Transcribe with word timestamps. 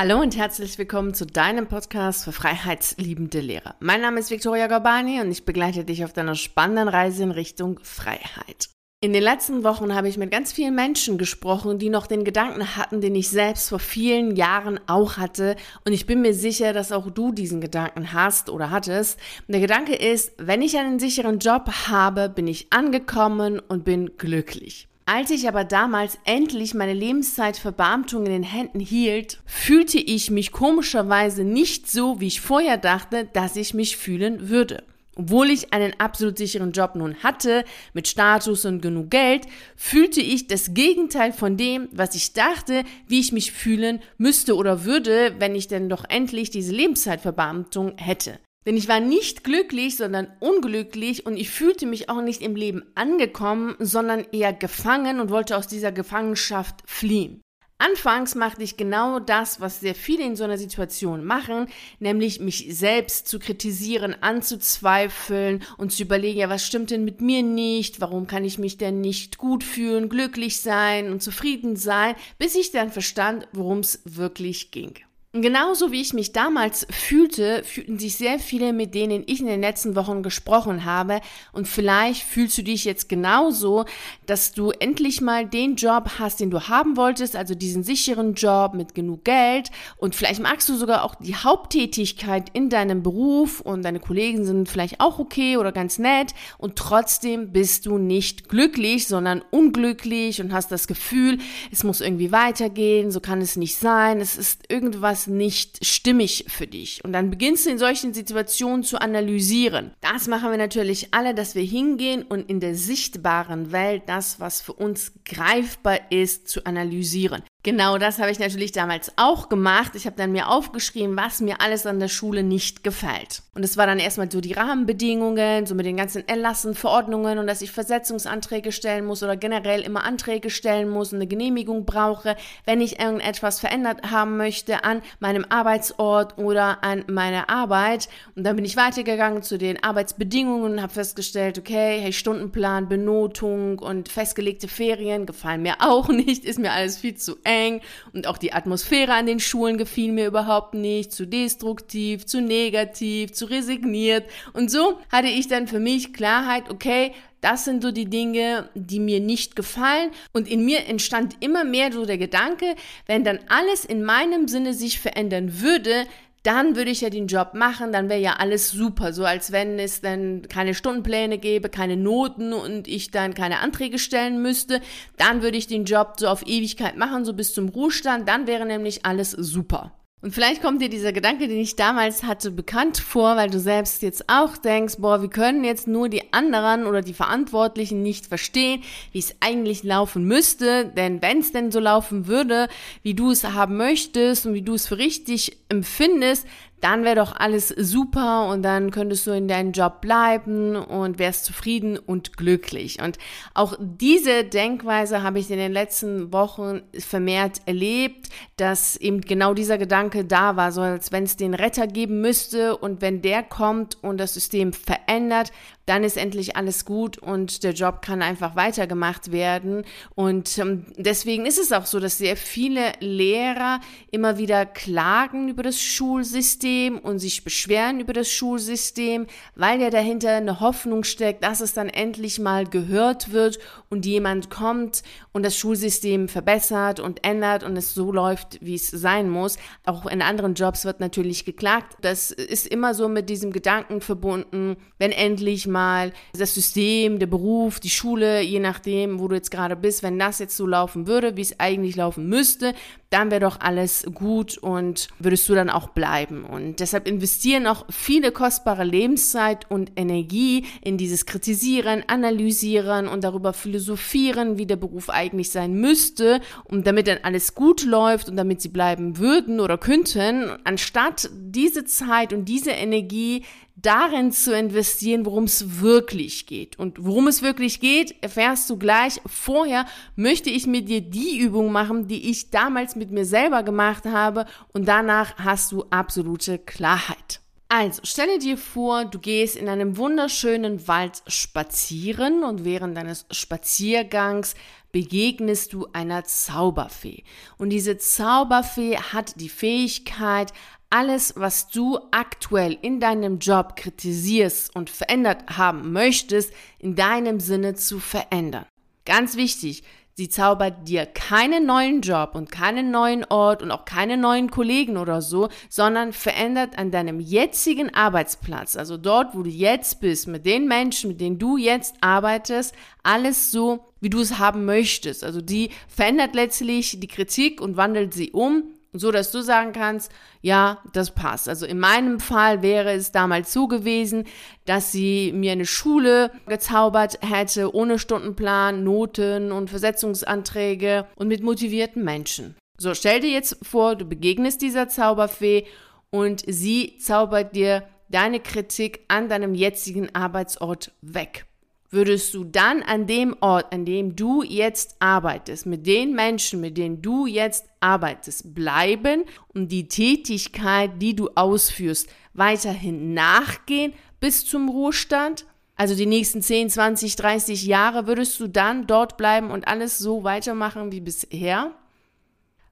Hallo 0.00 0.20
und 0.20 0.36
herzlich 0.36 0.78
willkommen 0.78 1.12
zu 1.12 1.26
deinem 1.26 1.66
Podcast 1.66 2.22
für 2.22 2.30
freiheitsliebende 2.30 3.40
Lehrer. 3.40 3.74
Mein 3.80 4.00
Name 4.00 4.20
ist 4.20 4.30
Victoria 4.30 4.68
Gabani 4.68 5.20
und 5.20 5.32
ich 5.32 5.44
begleite 5.44 5.84
dich 5.84 6.04
auf 6.04 6.12
deiner 6.12 6.36
spannenden 6.36 6.86
Reise 6.86 7.24
in 7.24 7.32
Richtung 7.32 7.80
Freiheit. 7.82 8.68
In 9.00 9.12
den 9.12 9.24
letzten 9.24 9.64
Wochen 9.64 9.96
habe 9.96 10.08
ich 10.08 10.16
mit 10.16 10.30
ganz 10.30 10.52
vielen 10.52 10.76
Menschen 10.76 11.18
gesprochen, 11.18 11.80
die 11.80 11.88
noch 11.88 12.06
den 12.06 12.22
Gedanken 12.22 12.76
hatten, 12.76 13.00
den 13.00 13.16
ich 13.16 13.28
selbst 13.28 13.70
vor 13.70 13.80
vielen 13.80 14.36
Jahren 14.36 14.78
auch 14.86 15.16
hatte. 15.16 15.56
Und 15.84 15.92
ich 15.92 16.06
bin 16.06 16.20
mir 16.22 16.32
sicher, 16.32 16.72
dass 16.72 16.92
auch 16.92 17.10
du 17.10 17.32
diesen 17.32 17.60
Gedanken 17.60 18.12
hast 18.12 18.50
oder 18.50 18.70
hattest. 18.70 19.18
Und 19.48 19.52
der 19.54 19.60
Gedanke 19.60 19.96
ist, 19.96 20.30
wenn 20.38 20.62
ich 20.62 20.78
einen 20.78 21.00
sicheren 21.00 21.40
Job 21.40 21.68
habe, 21.88 22.28
bin 22.28 22.46
ich 22.46 22.72
angekommen 22.72 23.58
und 23.58 23.84
bin 23.84 24.16
glücklich. 24.16 24.86
Als 25.10 25.30
ich 25.30 25.48
aber 25.48 25.64
damals 25.64 26.18
endlich 26.24 26.74
meine 26.74 26.92
Lebenszeitverbeamtung 26.92 28.26
in 28.26 28.32
den 28.32 28.42
Händen 28.42 28.78
hielt, 28.78 29.40
fühlte 29.46 29.96
ich 29.96 30.30
mich 30.30 30.52
komischerweise 30.52 31.44
nicht 31.44 31.90
so, 31.90 32.20
wie 32.20 32.26
ich 32.26 32.42
vorher 32.42 32.76
dachte, 32.76 33.26
dass 33.32 33.56
ich 33.56 33.72
mich 33.72 33.96
fühlen 33.96 34.50
würde. 34.50 34.84
Obwohl 35.16 35.48
ich 35.48 35.72
einen 35.72 35.98
absolut 35.98 36.36
sicheren 36.36 36.72
Job 36.72 36.94
nun 36.94 37.22
hatte, 37.22 37.64
mit 37.94 38.06
Status 38.06 38.66
und 38.66 38.82
genug 38.82 39.08
Geld, 39.08 39.46
fühlte 39.76 40.20
ich 40.20 40.46
das 40.46 40.74
Gegenteil 40.74 41.32
von 41.32 41.56
dem, 41.56 41.88
was 41.90 42.14
ich 42.14 42.34
dachte, 42.34 42.84
wie 43.06 43.20
ich 43.20 43.32
mich 43.32 43.50
fühlen 43.50 44.00
müsste 44.18 44.56
oder 44.56 44.84
würde, 44.84 45.36
wenn 45.38 45.54
ich 45.54 45.68
denn 45.68 45.88
doch 45.88 46.04
endlich 46.06 46.50
diese 46.50 46.74
Lebenszeitverbeamtung 46.74 47.96
hätte. 47.96 48.38
Denn 48.66 48.76
ich 48.76 48.88
war 48.88 49.00
nicht 49.00 49.44
glücklich, 49.44 49.96
sondern 49.96 50.28
unglücklich 50.40 51.24
und 51.24 51.36
ich 51.36 51.50
fühlte 51.50 51.86
mich 51.86 52.10
auch 52.10 52.20
nicht 52.20 52.42
im 52.42 52.56
Leben 52.56 52.82
angekommen, 52.94 53.76
sondern 53.78 54.26
eher 54.32 54.52
gefangen 54.52 55.20
und 55.20 55.30
wollte 55.30 55.56
aus 55.56 55.68
dieser 55.68 55.92
Gefangenschaft 55.92 56.82
fliehen. 56.86 57.40
Anfangs 57.80 58.34
machte 58.34 58.64
ich 58.64 58.76
genau 58.76 59.20
das, 59.20 59.60
was 59.60 59.78
sehr 59.78 59.94
viele 59.94 60.24
in 60.24 60.34
so 60.34 60.42
einer 60.42 60.58
Situation 60.58 61.24
machen, 61.24 61.68
nämlich 62.00 62.40
mich 62.40 62.66
selbst 62.70 63.28
zu 63.28 63.38
kritisieren, 63.38 64.16
anzuzweifeln 64.20 65.62
und 65.76 65.92
zu 65.92 66.02
überlegen, 66.02 66.40
ja, 66.40 66.48
was 66.48 66.66
stimmt 66.66 66.90
denn 66.90 67.04
mit 67.04 67.20
mir 67.20 67.44
nicht? 67.44 68.00
Warum 68.00 68.26
kann 68.26 68.44
ich 68.44 68.58
mich 68.58 68.78
denn 68.78 69.00
nicht 69.00 69.38
gut 69.38 69.62
fühlen, 69.62 70.08
glücklich 70.08 70.60
sein 70.60 71.12
und 71.12 71.22
zufrieden 71.22 71.76
sein? 71.76 72.16
Bis 72.36 72.56
ich 72.56 72.72
dann 72.72 72.90
verstand, 72.90 73.46
worum 73.52 73.78
es 73.78 74.02
wirklich 74.04 74.72
ging. 74.72 74.94
Genauso 75.34 75.92
wie 75.92 76.00
ich 76.00 76.14
mich 76.14 76.32
damals 76.32 76.86
fühlte, 76.88 77.62
fühlten 77.62 77.98
sich 77.98 78.16
sehr 78.16 78.38
viele, 78.38 78.72
mit 78.72 78.94
denen 78.94 79.24
ich 79.26 79.40
in 79.40 79.46
den 79.46 79.60
letzten 79.60 79.94
Wochen 79.94 80.22
gesprochen 80.22 80.86
habe. 80.86 81.20
Und 81.52 81.68
vielleicht 81.68 82.22
fühlst 82.22 82.56
du 82.56 82.62
dich 82.62 82.86
jetzt 82.86 83.10
genauso, 83.10 83.84
dass 84.24 84.52
du 84.52 84.70
endlich 84.70 85.20
mal 85.20 85.44
den 85.46 85.76
Job 85.76 86.12
hast, 86.18 86.40
den 86.40 86.50
du 86.50 86.68
haben 86.68 86.96
wolltest, 86.96 87.36
also 87.36 87.54
diesen 87.54 87.82
sicheren 87.82 88.32
Job 88.32 88.72
mit 88.72 88.94
genug 88.94 89.24
Geld. 89.24 89.68
Und 89.98 90.14
vielleicht 90.14 90.40
magst 90.40 90.66
du 90.70 90.76
sogar 90.76 91.04
auch 91.04 91.14
die 91.16 91.36
Haupttätigkeit 91.36 92.48
in 92.54 92.70
deinem 92.70 93.02
Beruf 93.02 93.60
und 93.60 93.82
deine 93.82 94.00
Kollegen 94.00 94.46
sind 94.46 94.66
vielleicht 94.70 94.98
auch 94.98 95.18
okay 95.18 95.58
oder 95.58 95.72
ganz 95.72 95.98
nett. 95.98 96.32
Und 96.56 96.76
trotzdem 96.76 97.52
bist 97.52 97.84
du 97.84 97.98
nicht 97.98 98.48
glücklich, 98.48 99.06
sondern 99.06 99.44
unglücklich 99.50 100.40
und 100.40 100.54
hast 100.54 100.72
das 100.72 100.86
Gefühl, 100.86 101.36
es 101.70 101.84
muss 101.84 102.00
irgendwie 102.00 102.32
weitergehen, 102.32 103.10
so 103.10 103.20
kann 103.20 103.42
es 103.42 103.56
nicht 103.56 103.76
sein, 103.76 104.22
es 104.22 104.38
ist 104.38 104.62
irgendwas 104.70 105.17
etwas 105.18 105.26
nicht 105.26 105.84
stimmig 105.84 106.44
für 106.48 106.66
dich. 106.66 107.04
Und 107.04 107.12
dann 107.12 107.30
beginnst 107.30 107.66
du 107.66 107.70
in 107.70 107.78
solchen 107.78 108.14
Situationen 108.14 108.82
zu 108.82 109.00
analysieren. 109.00 109.92
Das 110.00 110.28
machen 110.28 110.50
wir 110.50 110.58
natürlich 110.58 111.08
alle, 111.12 111.34
dass 111.34 111.54
wir 111.54 111.62
hingehen 111.62 112.22
und 112.22 112.48
in 112.48 112.60
der 112.60 112.74
sichtbaren 112.74 113.72
Welt 113.72 114.02
das, 114.06 114.38
was 114.40 114.60
für 114.60 114.74
uns 114.74 115.12
greifbar 115.24 115.98
ist, 116.10 116.48
zu 116.48 116.64
analysieren. 116.64 117.42
Genau 117.64 117.98
das 117.98 118.20
habe 118.20 118.30
ich 118.30 118.38
natürlich 118.38 118.70
damals 118.70 119.12
auch 119.16 119.48
gemacht. 119.48 119.96
Ich 119.96 120.06
habe 120.06 120.14
dann 120.14 120.30
mir 120.30 120.48
aufgeschrieben, 120.48 121.16
was 121.16 121.40
mir 121.40 121.60
alles 121.60 121.86
an 121.86 121.98
der 121.98 122.06
Schule 122.06 122.44
nicht 122.44 122.84
gefällt. 122.84 123.42
Und 123.52 123.64
es 123.64 123.76
war 123.76 123.84
dann 123.84 123.98
erstmal 123.98 124.30
so 124.30 124.40
die 124.40 124.52
Rahmenbedingungen, 124.52 125.66
so 125.66 125.74
mit 125.74 125.84
den 125.84 125.96
ganzen 125.96 126.26
Erlassen, 126.28 126.76
Verordnungen 126.76 127.36
und 127.38 127.48
dass 127.48 127.60
ich 127.60 127.72
Versetzungsanträge 127.72 128.70
stellen 128.70 129.04
muss 129.04 129.24
oder 129.24 129.36
generell 129.36 129.80
immer 129.80 130.04
Anträge 130.04 130.50
stellen 130.50 130.88
muss 130.88 131.12
und 131.12 131.18
eine 131.18 131.26
Genehmigung 131.26 131.84
brauche, 131.84 132.36
wenn 132.64 132.80
ich 132.80 133.00
irgendetwas 133.00 133.58
verändert 133.58 134.08
haben 134.08 134.36
möchte 134.36 134.84
an 134.84 135.02
meinem 135.18 135.44
Arbeitsort 135.48 136.38
oder 136.38 136.84
an 136.84 137.04
meiner 137.08 137.50
Arbeit. 137.50 138.08
Und 138.36 138.44
dann 138.44 138.54
bin 138.54 138.64
ich 138.64 138.76
weitergegangen 138.76 139.42
zu 139.42 139.58
den 139.58 139.82
Arbeitsbedingungen 139.82 140.74
und 140.74 140.82
habe 140.82 140.92
festgestellt, 140.92 141.58
okay, 141.58 141.98
hey, 142.00 142.12
Stundenplan, 142.12 142.88
Benotung 142.88 143.80
und 143.80 144.08
festgelegte 144.08 144.68
Ferien 144.68 145.26
gefallen 145.26 145.62
mir 145.62 145.74
auch 145.80 146.08
nicht, 146.08 146.44
ist 146.44 146.60
mir 146.60 146.70
alles 146.70 146.98
viel 146.98 147.16
zu 147.16 147.36
eng 147.48 147.80
und 148.12 148.26
auch 148.26 148.38
die 148.38 148.52
Atmosphäre 148.52 149.14
an 149.14 149.26
den 149.26 149.40
Schulen 149.40 149.78
gefiel 149.78 150.12
mir 150.12 150.26
überhaupt 150.26 150.74
nicht, 150.74 151.12
zu 151.12 151.26
destruktiv, 151.26 152.26
zu 152.26 152.40
negativ, 152.40 153.32
zu 153.32 153.46
resigniert. 153.46 154.28
Und 154.52 154.70
so 154.70 154.98
hatte 155.10 155.28
ich 155.28 155.48
dann 155.48 155.66
für 155.66 155.80
mich 155.80 156.12
Klarheit, 156.12 156.70
okay, 156.70 157.12
das 157.40 157.64
sind 157.64 157.82
so 157.82 157.92
die 157.92 158.06
Dinge, 158.06 158.68
die 158.74 158.98
mir 159.00 159.20
nicht 159.20 159.54
gefallen. 159.54 160.10
Und 160.32 160.48
in 160.48 160.64
mir 160.64 160.86
entstand 160.86 161.36
immer 161.40 161.64
mehr 161.64 161.92
so 161.92 162.04
der 162.04 162.18
Gedanke, 162.18 162.74
wenn 163.06 163.24
dann 163.24 163.38
alles 163.48 163.84
in 163.84 164.02
meinem 164.02 164.48
Sinne 164.48 164.74
sich 164.74 164.98
verändern 164.98 165.60
würde, 165.60 166.06
dann 166.42 166.76
würde 166.76 166.90
ich 166.90 167.00
ja 167.00 167.10
den 167.10 167.26
Job 167.26 167.54
machen, 167.54 167.92
dann 167.92 168.08
wäre 168.08 168.20
ja 168.20 168.36
alles 168.38 168.70
super, 168.70 169.12
so 169.12 169.24
als 169.24 169.52
wenn 169.52 169.78
es 169.78 170.00
dann 170.00 170.42
keine 170.48 170.74
Stundenpläne 170.74 171.38
gäbe, 171.38 171.68
keine 171.68 171.96
Noten 171.96 172.52
und 172.52 172.88
ich 172.88 173.10
dann 173.10 173.34
keine 173.34 173.58
Anträge 173.60 173.98
stellen 173.98 174.40
müsste, 174.40 174.80
dann 175.16 175.42
würde 175.42 175.58
ich 175.58 175.66
den 175.66 175.84
Job 175.84 176.14
so 176.18 176.28
auf 176.28 176.46
Ewigkeit 176.46 176.96
machen, 176.96 177.24
so 177.24 177.32
bis 177.32 177.52
zum 177.52 177.68
Ruhestand, 177.68 178.28
dann 178.28 178.46
wäre 178.46 178.66
nämlich 178.66 179.04
alles 179.04 179.32
super. 179.32 179.92
Und 180.20 180.34
vielleicht 180.34 180.62
kommt 180.62 180.82
dir 180.82 180.88
dieser 180.88 181.12
Gedanke, 181.12 181.46
den 181.46 181.60
ich 181.60 181.76
damals 181.76 182.24
hatte, 182.24 182.50
bekannt 182.50 182.98
vor, 182.98 183.36
weil 183.36 183.50
du 183.50 183.60
selbst 183.60 184.02
jetzt 184.02 184.28
auch 184.28 184.56
denkst, 184.56 184.96
boah, 184.98 185.22
wir 185.22 185.30
können 185.30 185.62
jetzt 185.62 185.86
nur 185.86 186.08
die 186.08 186.32
anderen 186.32 186.86
oder 186.86 187.02
die 187.02 187.14
Verantwortlichen 187.14 188.02
nicht 188.02 188.26
verstehen, 188.26 188.82
wie 189.12 189.20
es 189.20 189.36
eigentlich 189.38 189.84
laufen 189.84 190.24
müsste. 190.24 190.86
Denn 190.86 191.22
wenn 191.22 191.38
es 191.38 191.52
denn 191.52 191.70
so 191.70 191.78
laufen 191.78 192.26
würde, 192.26 192.66
wie 193.04 193.14
du 193.14 193.30
es 193.30 193.44
haben 193.44 193.76
möchtest 193.76 194.44
und 194.44 194.54
wie 194.54 194.62
du 194.62 194.74
es 194.74 194.88
für 194.88 194.98
richtig 194.98 195.56
empfindest, 195.68 196.48
dann 196.80 197.04
wäre 197.04 197.16
doch 197.16 197.34
alles 197.34 197.68
super 197.68 198.48
und 198.48 198.62
dann 198.62 198.90
könntest 198.90 199.26
du 199.26 199.32
in 199.32 199.48
deinem 199.48 199.72
Job 199.72 200.00
bleiben 200.00 200.76
und 200.76 201.18
wärst 201.18 201.44
zufrieden 201.44 201.98
und 201.98 202.36
glücklich. 202.36 203.02
Und 203.02 203.18
auch 203.54 203.76
diese 203.80 204.44
Denkweise 204.44 205.22
habe 205.22 205.38
ich 205.38 205.50
in 205.50 205.58
den 205.58 205.72
letzten 205.72 206.32
Wochen 206.32 206.82
vermehrt 206.98 207.60
erlebt, 207.66 208.28
dass 208.56 208.96
eben 208.96 209.20
genau 209.20 209.54
dieser 209.54 209.78
Gedanke 209.78 210.24
da 210.24 210.56
war, 210.56 210.72
so 210.72 210.80
als 210.80 211.10
wenn 211.10 211.24
es 211.24 211.36
den 211.36 211.54
Retter 211.54 211.86
geben 211.86 212.20
müsste 212.20 212.76
und 212.76 213.02
wenn 213.02 213.22
der 213.22 213.42
kommt 213.42 213.98
und 214.02 214.18
das 214.18 214.34
System 214.34 214.72
verändert, 214.72 215.52
dann 215.88 216.04
ist 216.04 216.16
endlich 216.16 216.56
alles 216.56 216.84
gut 216.84 217.16
und 217.16 217.62
der 217.64 217.72
Job 217.72 218.02
kann 218.02 218.20
einfach 218.20 218.56
weitergemacht 218.56 219.32
werden. 219.32 219.84
Und 220.14 220.58
ähm, 220.58 220.84
deswegen 220.96 221.46
ist 221.46 221.58
es 221.58 221.72
auch 221.72 221.86
so, 221.86 221.98
dass 221.98 222.18
sehr 222.18 222.36
viele 222.36 222.92
Lehrer 223.00 223.80
immer 224.10 224.36
wieder 224.36 224.66
klagen 224.66 225.48
über 225.48 225.62
das 225.62 225.80
Schulsystem 225.80 226.98
und 226.98 227.20
sich 227.20 227.42
beschweren 227.42 228.00
über 228.00 228.12
das 228.12 228.28
Schulsystem, 228.28 229.26
weil 229.54 229.80
ja 229.80 229.90
dahinter 229.90 230.36
eine 230.36 230.60
Hoffnung 230.60 231.04
steckt, 231.04 231.42
dass 231.42 231.60
es 231.60 231.72
dann 231.72 231.88
endlich 231.88 232.38
mal 232.38 232.66
gehört 232.66 233.32
wird 233.32 233.58
und 233.88 234.04
jemand 234.04 234.50
kommt 234.50 235.02
und 235.38 235.44
das 235.44 235.56
Schulsystem 235.56 236.26
verbessert 236.26 236.98
und 236.98 237.24
ändert 237.24 237.62
und 237.62 237.76
es 237.76 237.94
so 237.94 238.10
läuft, 238.10 238.58
wie 238.60 238.74
es 238.74 238.88
sein 238.88 239.30
muss. 239.30 239.56
Auch 239.86 240.04
in 240.06 240.20
anderen 240.20 240.54
Jobs 240.54 240.84
wird 240.84 240.98
natürlich 240.98 241.44
geklagt. 241.44 241.96
Das 242.00 242.32
ist 242.32 242.66
immer 242.66 242.92
so 242.92 243.08
mit 243.08 243.30
diesem 243.30 243.52
Gedanken 243.52 244.00
verbunden, 244.00 244.76
wenn 244.98 245.12
endlich 245.12 245.68
mal 245.68 246.12
das 246.36 246.54
System, 246.54 247.20
der 247.20 247.28
Beruf, 247.28 247.78
die 247.78 247.88
Schule, 247.88 248.42
je 248.42 248.58
nachdem, 248.58 249.20
wo 249.20 249.28
du 249.28 249.36
jetzt 249.36 249.52
gerade 249.52 249.76
bist, 249.76 250.02
wenn 250.02 250.18
das 250.18 250.40
jetzt 250.40 250.56
so 250.56 250.66
laufen 250.66 251.06
würde, 251.06 251.36
wie 251.36 251.42
es 251.42 251.60
eigentlich 251.60 251.94
laufen 251.94 252.28
müsste, 252.28 252.74
dann 253.10 253.30
wäre 253.30 253.40
doch 253.40 253.60
alles 253.60 254.04
gut 254.12 254.58
und 254.58 255.08
würdest 255.18 255.48
du 255.48 255.54
dann 255.54 255.70
auch 255.70 255.88
bleiben. 255.88 256.44
Und 256.44 256.80
deshalb 256.80 257.08
investieren 257.08 257.66
auch 257.66 257.86
viele 257.88 258.32
kostbare 258.32 258.84
Lebenszeit 258.84 259.70
und 259.70 259.92
Energie 259.96 260.66
in 260.82 260.98
dieses 260.98 261.24
Kritisieren, 261.24 262.04
Analysieren 262.06 263.08
und 263.08 263.24
darüber 263.24 263.52
philosophieren, 263.52 264.58
wie 264.58 264.66
der 264.66 264.76
Beruf 264.76 265.08
eigentlich 265.08 265.27
sein 265.50 265.74
müsste, 265.74 266.40
und 266.64 266.86
damit 266.86 267.06
dann 267.06 267.18
alles 267.22 267.54
gut 267.54 267.84
läuft 267.84 268.28
und 268.28 268.36
damit 268.36 268.60
sie 268.60 268.68
bleiben 268.68 269.18
würden 269.18 269.60
oder 269.60 269.78
könnten, 269.78 270.56
anstatt 270.64 271.30
diese 271.32 271.84
Zeit 271.84 272.32
und 272.32 272.46
diese 272.46 272.70
Energie 272.70 273.44
darin 273.80 274.32
zu 274.32 274.56
investieren, 274.56 275.24
worum 275.24 275.44
es 275.44 275.80
wirklich 275.80 276.46
geht. 276.46 276.78
Und 276.78 277.04
worum 277.04 277.28
es 277.28 277.42
wirklich 277.42 277.80
geht, 277.80 278.14
erfährst 278.22 278.68
du 278.70 278.76
gleich. 278.76 279.20
Vorher 279.26 279.86
möchte 280.16 280.50
ich 280.50 280.66
mit 280.66 280.88
dir 280.88 281.00
die 281.00 281.38
Übung 281.38 281.70
machen, 281.70 282.08
die 282.08 282.30
ich 282.30 282.50
damals 282.50 282.96
mit 282.96 283.10
mir 283.10 283.24
selber 283.24 283.62
gemacht 283.62 284.04
habe 284.04 284.46
und 284.72 284.88
danach 284.88 285.38
hast 285.38 285.72
du 285.72 285.84
absolute 285.90 286.58
Klarheit. 286.58 287.40
Also, 287.70 288.00
stelle 288.02 288.38
dir 288.38 288.56
vor, 288.56 289.04
du 289.04 289.18
gehst 289.18 289.54
in 289.54 289.68
einem 289.68 289.98
wunderschönen 289.98 290.88
Wald 290.88 291.22
spazieren 291.26 292.42
und 292.42 292.64
während 292.64 292.96
deines 292.96 293.26
Spaziergangs 293.30 294.54
begegnest 294.92 295.72
du 295.72 295.86
einer 295.92 296.24
Zauberfee. 296.24 297.22
Und 297.58 297.70
diese 297.70 297.98
Zauberfee 297.98 298.96
hat 298.96 299.40
die 299.40 299.48
Fähigkeit, 299.48 300.52
alles, 300.90 301.34
was 301.36 301.68
du 301.68 301.98
aktuell 302.10 302.78
in 302.80 303.00
deinem 303.00 303.38
Job 303.38 303.76
kritisierst 303.76 304.74
und 304.74 304.88
verändert 304.88 305.58
haben 305.58 305.92
möchtest, 305.92 306.52
in 306.78 306.94
deinem 306.94 307.40
Sinne 307.40 307.74
zu 307.74 307.98
verändern. 307.98 308.64
Ganz 309.04 309.36
wichtig, 309.36 309.82
sie 310.14 310.28
zaubert 310.28 310.88
dir 310.88 311.04
keinen 311.06 311.66
neuen 311.66 312.00
Job 312.00 312.30
und 312.34 312.50
keinen 312.50 312.90
neuen 312.90 313.24
Ort 313.24 313.62
und 313.62 313.70
auch 313.70 313.84
keine 313.84 314.16
neuen 314.16 314.50
Kollegen 314.50 314.96
oder 314.96 315.20
so, 315.20 315.48
sondern 315.68 316.12
verändert 316.12 316.78
an 316.78 316.90
deinem 316.90 317.20
jetzigen 317.20 317.94
Arbeitsplatz, 317.94 318.76
also 318.76 318.96
dort, 318.96 319.34
wo 319.34 319.42
du 319.42 319.50
jetzt 319.50 320.00
bist, 320.00 320.26
mit 320.26 320.46
den 320.46 320.66
Menschen, 320.66 321.10
mit 321.10 321.20
denen 321.20 321.38
du 321.38 321.58
jetzt 321.58 321.96
arbeitest, 322.00 322.74
alles 323.02 323.50
so, 323.50 323.84
wie 324.00 324.10
du 324.10 324.20
es 324.20 324.38
haben 324.38 324.64
möchtest. 324.64 325.24
Also 325.24 325.40
die 325.40 325.70
verändert 325.88 326.34
letztlich 326.34 327.00
die 327.00 327.08
Kritik 327.08 327.60
und 327.60 327.76
wandelt 327.76 328.14
sie 328.14 328.30
um 328.30 328.64
so 328.92 329.10
dass 329.10 329.30
du 329.30 329.42
sagen 329.42 329.72
kannst, 329.72 330.10
ja, 330.40 330.78
das 330.92 331.14
passt. 331.14 331.48
Also 331.48 331.66
in 331.66 331.78
meinem 331.78 332.20
Fall 332.20 332.62
wäre 332.62 332.92
es 332.92 333.12
damals 333.12 333.52
so 333.52 333.68
gewesen, 333.68 334.24
dass 334.64 334.92
sie 334.92 335.32
mir 335.32 335.52
eine 335.52 335.66
Schule 335.66 336.30
gezaubert 336.46 337.18
hätte, 337.22 337.74
ohne 337.74 337.98
Stundenplan, 337.98 338.84
Noten 338.84 339.52
und 339.52 339.70
Versetzungsanträge 339.70 341.06
und 341.16 341.28
mit 341.28 341.42
motivierten 341.42 342.04
Menschen. 342.04 342.56
So, 342.78 342.94
stell 342.94 343.20
dir 343.20 343.30
jetzt 343.30 343.58
vor, 343.62 343.96
du 343.96 344.04
begegnest 344.04 344.62
dieser 344.62 344.88
Zauberfee 344.88 345.66
und 346.10 346.44
sie 346.46 346.96
zaubert 346.98 347.54
dir 347.54 347.84
deine 348.08 348.40
Kritik 348.40 349.04
an 349.08 349.28
deinem 349.28 349.54
jetzigen 349.54 350.14
Arbeitsort 350.14 350.92
weg 351.02 351.44
würdest 351.90 352.34
du 352.34 352.44
dann 352.44 352.82
an 352.82 353.06
dem 353.06 353.34
Ort, 353.40 353.72
an 353.72 353.84
dem 353.84 354.14
du 354.14 354.42
jetzt 354.42 354.96
arbeitest, 354.98 355.66
mit 355.66 355.86
den 355.86 356.14
Menschen, 356.14 356.60
mit 356.60 356.76
denen 356.76 357.00
du 357.00 357.26
jetzt 357.26 357.66
arbeitest, 357.80 358.54
bleiben 358.54 359.24
und 359.54 359.72
die 359.72 359.88
Tätigkeit, 359.88 361.00
die 361.00 361.16
du 361.16 361.30
ausführst, 361.34 362.08
weiterhin 362.34 363.14
nachgehen 363.14 363.94
bis 364.20 364.44
zum 364.44 364.68
Ruhestand? 364.68 365.46
Also 365.76 365.94
die 365.94 366.06
nächsten 366.06 366.42
10, 366.42 366.70
20, 366.70 367.16
30 367.16 367.64
Jahre 367.64 368.06
würdest 368.06 368.38
du 368.40 368.48
dann 368.48 368.86
dort 368.86 369.16
bleiben 369.16 369.50
und 369.50 369.68
alles 369.68 369.96
so 369.98 370.24
weitermachen 370.24 370.92
wie 370.92 371.00
bisher? 371.00 371.72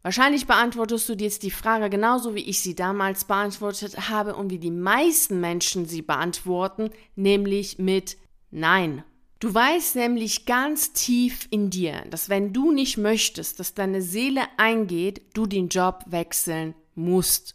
Wahrscheinlich 0.03 0.47
beantwortest 0.47 1.09
du 1.09 1.17
dir 1.17 1.25
jetzt 1.25 1.43
die 1.43 1.51
Frage 1.51 1.91
genauso, 1.91 2.35
wie 2.35 2.49
ich 2.49 2.61
sie 2.61 2.75
damals 2.75 3.25
beantwortet 3.25 4.09
habe 4.09 4.37
und 4.37 4.51
wie 4.51 4.59
die 4.59 4.71
meisten 4.71 5.41
Menschen 5.41 5.87
sie 5.87 6.03
beantworten, 6.03 6.91
nämlich 7.17 7.79
mit 7.79 8.17
Nein. 8.51 9.05
Du 9.39 9.53
weißt 9.53 9.97
nämlich 9.97 10.47
ganz 10.47 10.95
tief 10.95 11.47
in 11.51 11.69
dir, 11.69 12.05
dass 12.11 12.31
wenn 12.31 12.55
du 12.55 12.73
nicht 12.73 12.97
möchtest, 12.97 13.61
dass 13.61 13.75
deine 13.75 14.01
Seele 14.01 14.41
eingeht, 14.57 15.21
du 15.35 15.45
den 15.45 15.69
Job 15.69 16.05
wechseln 16.07 16.75
musst. 16.95 17.55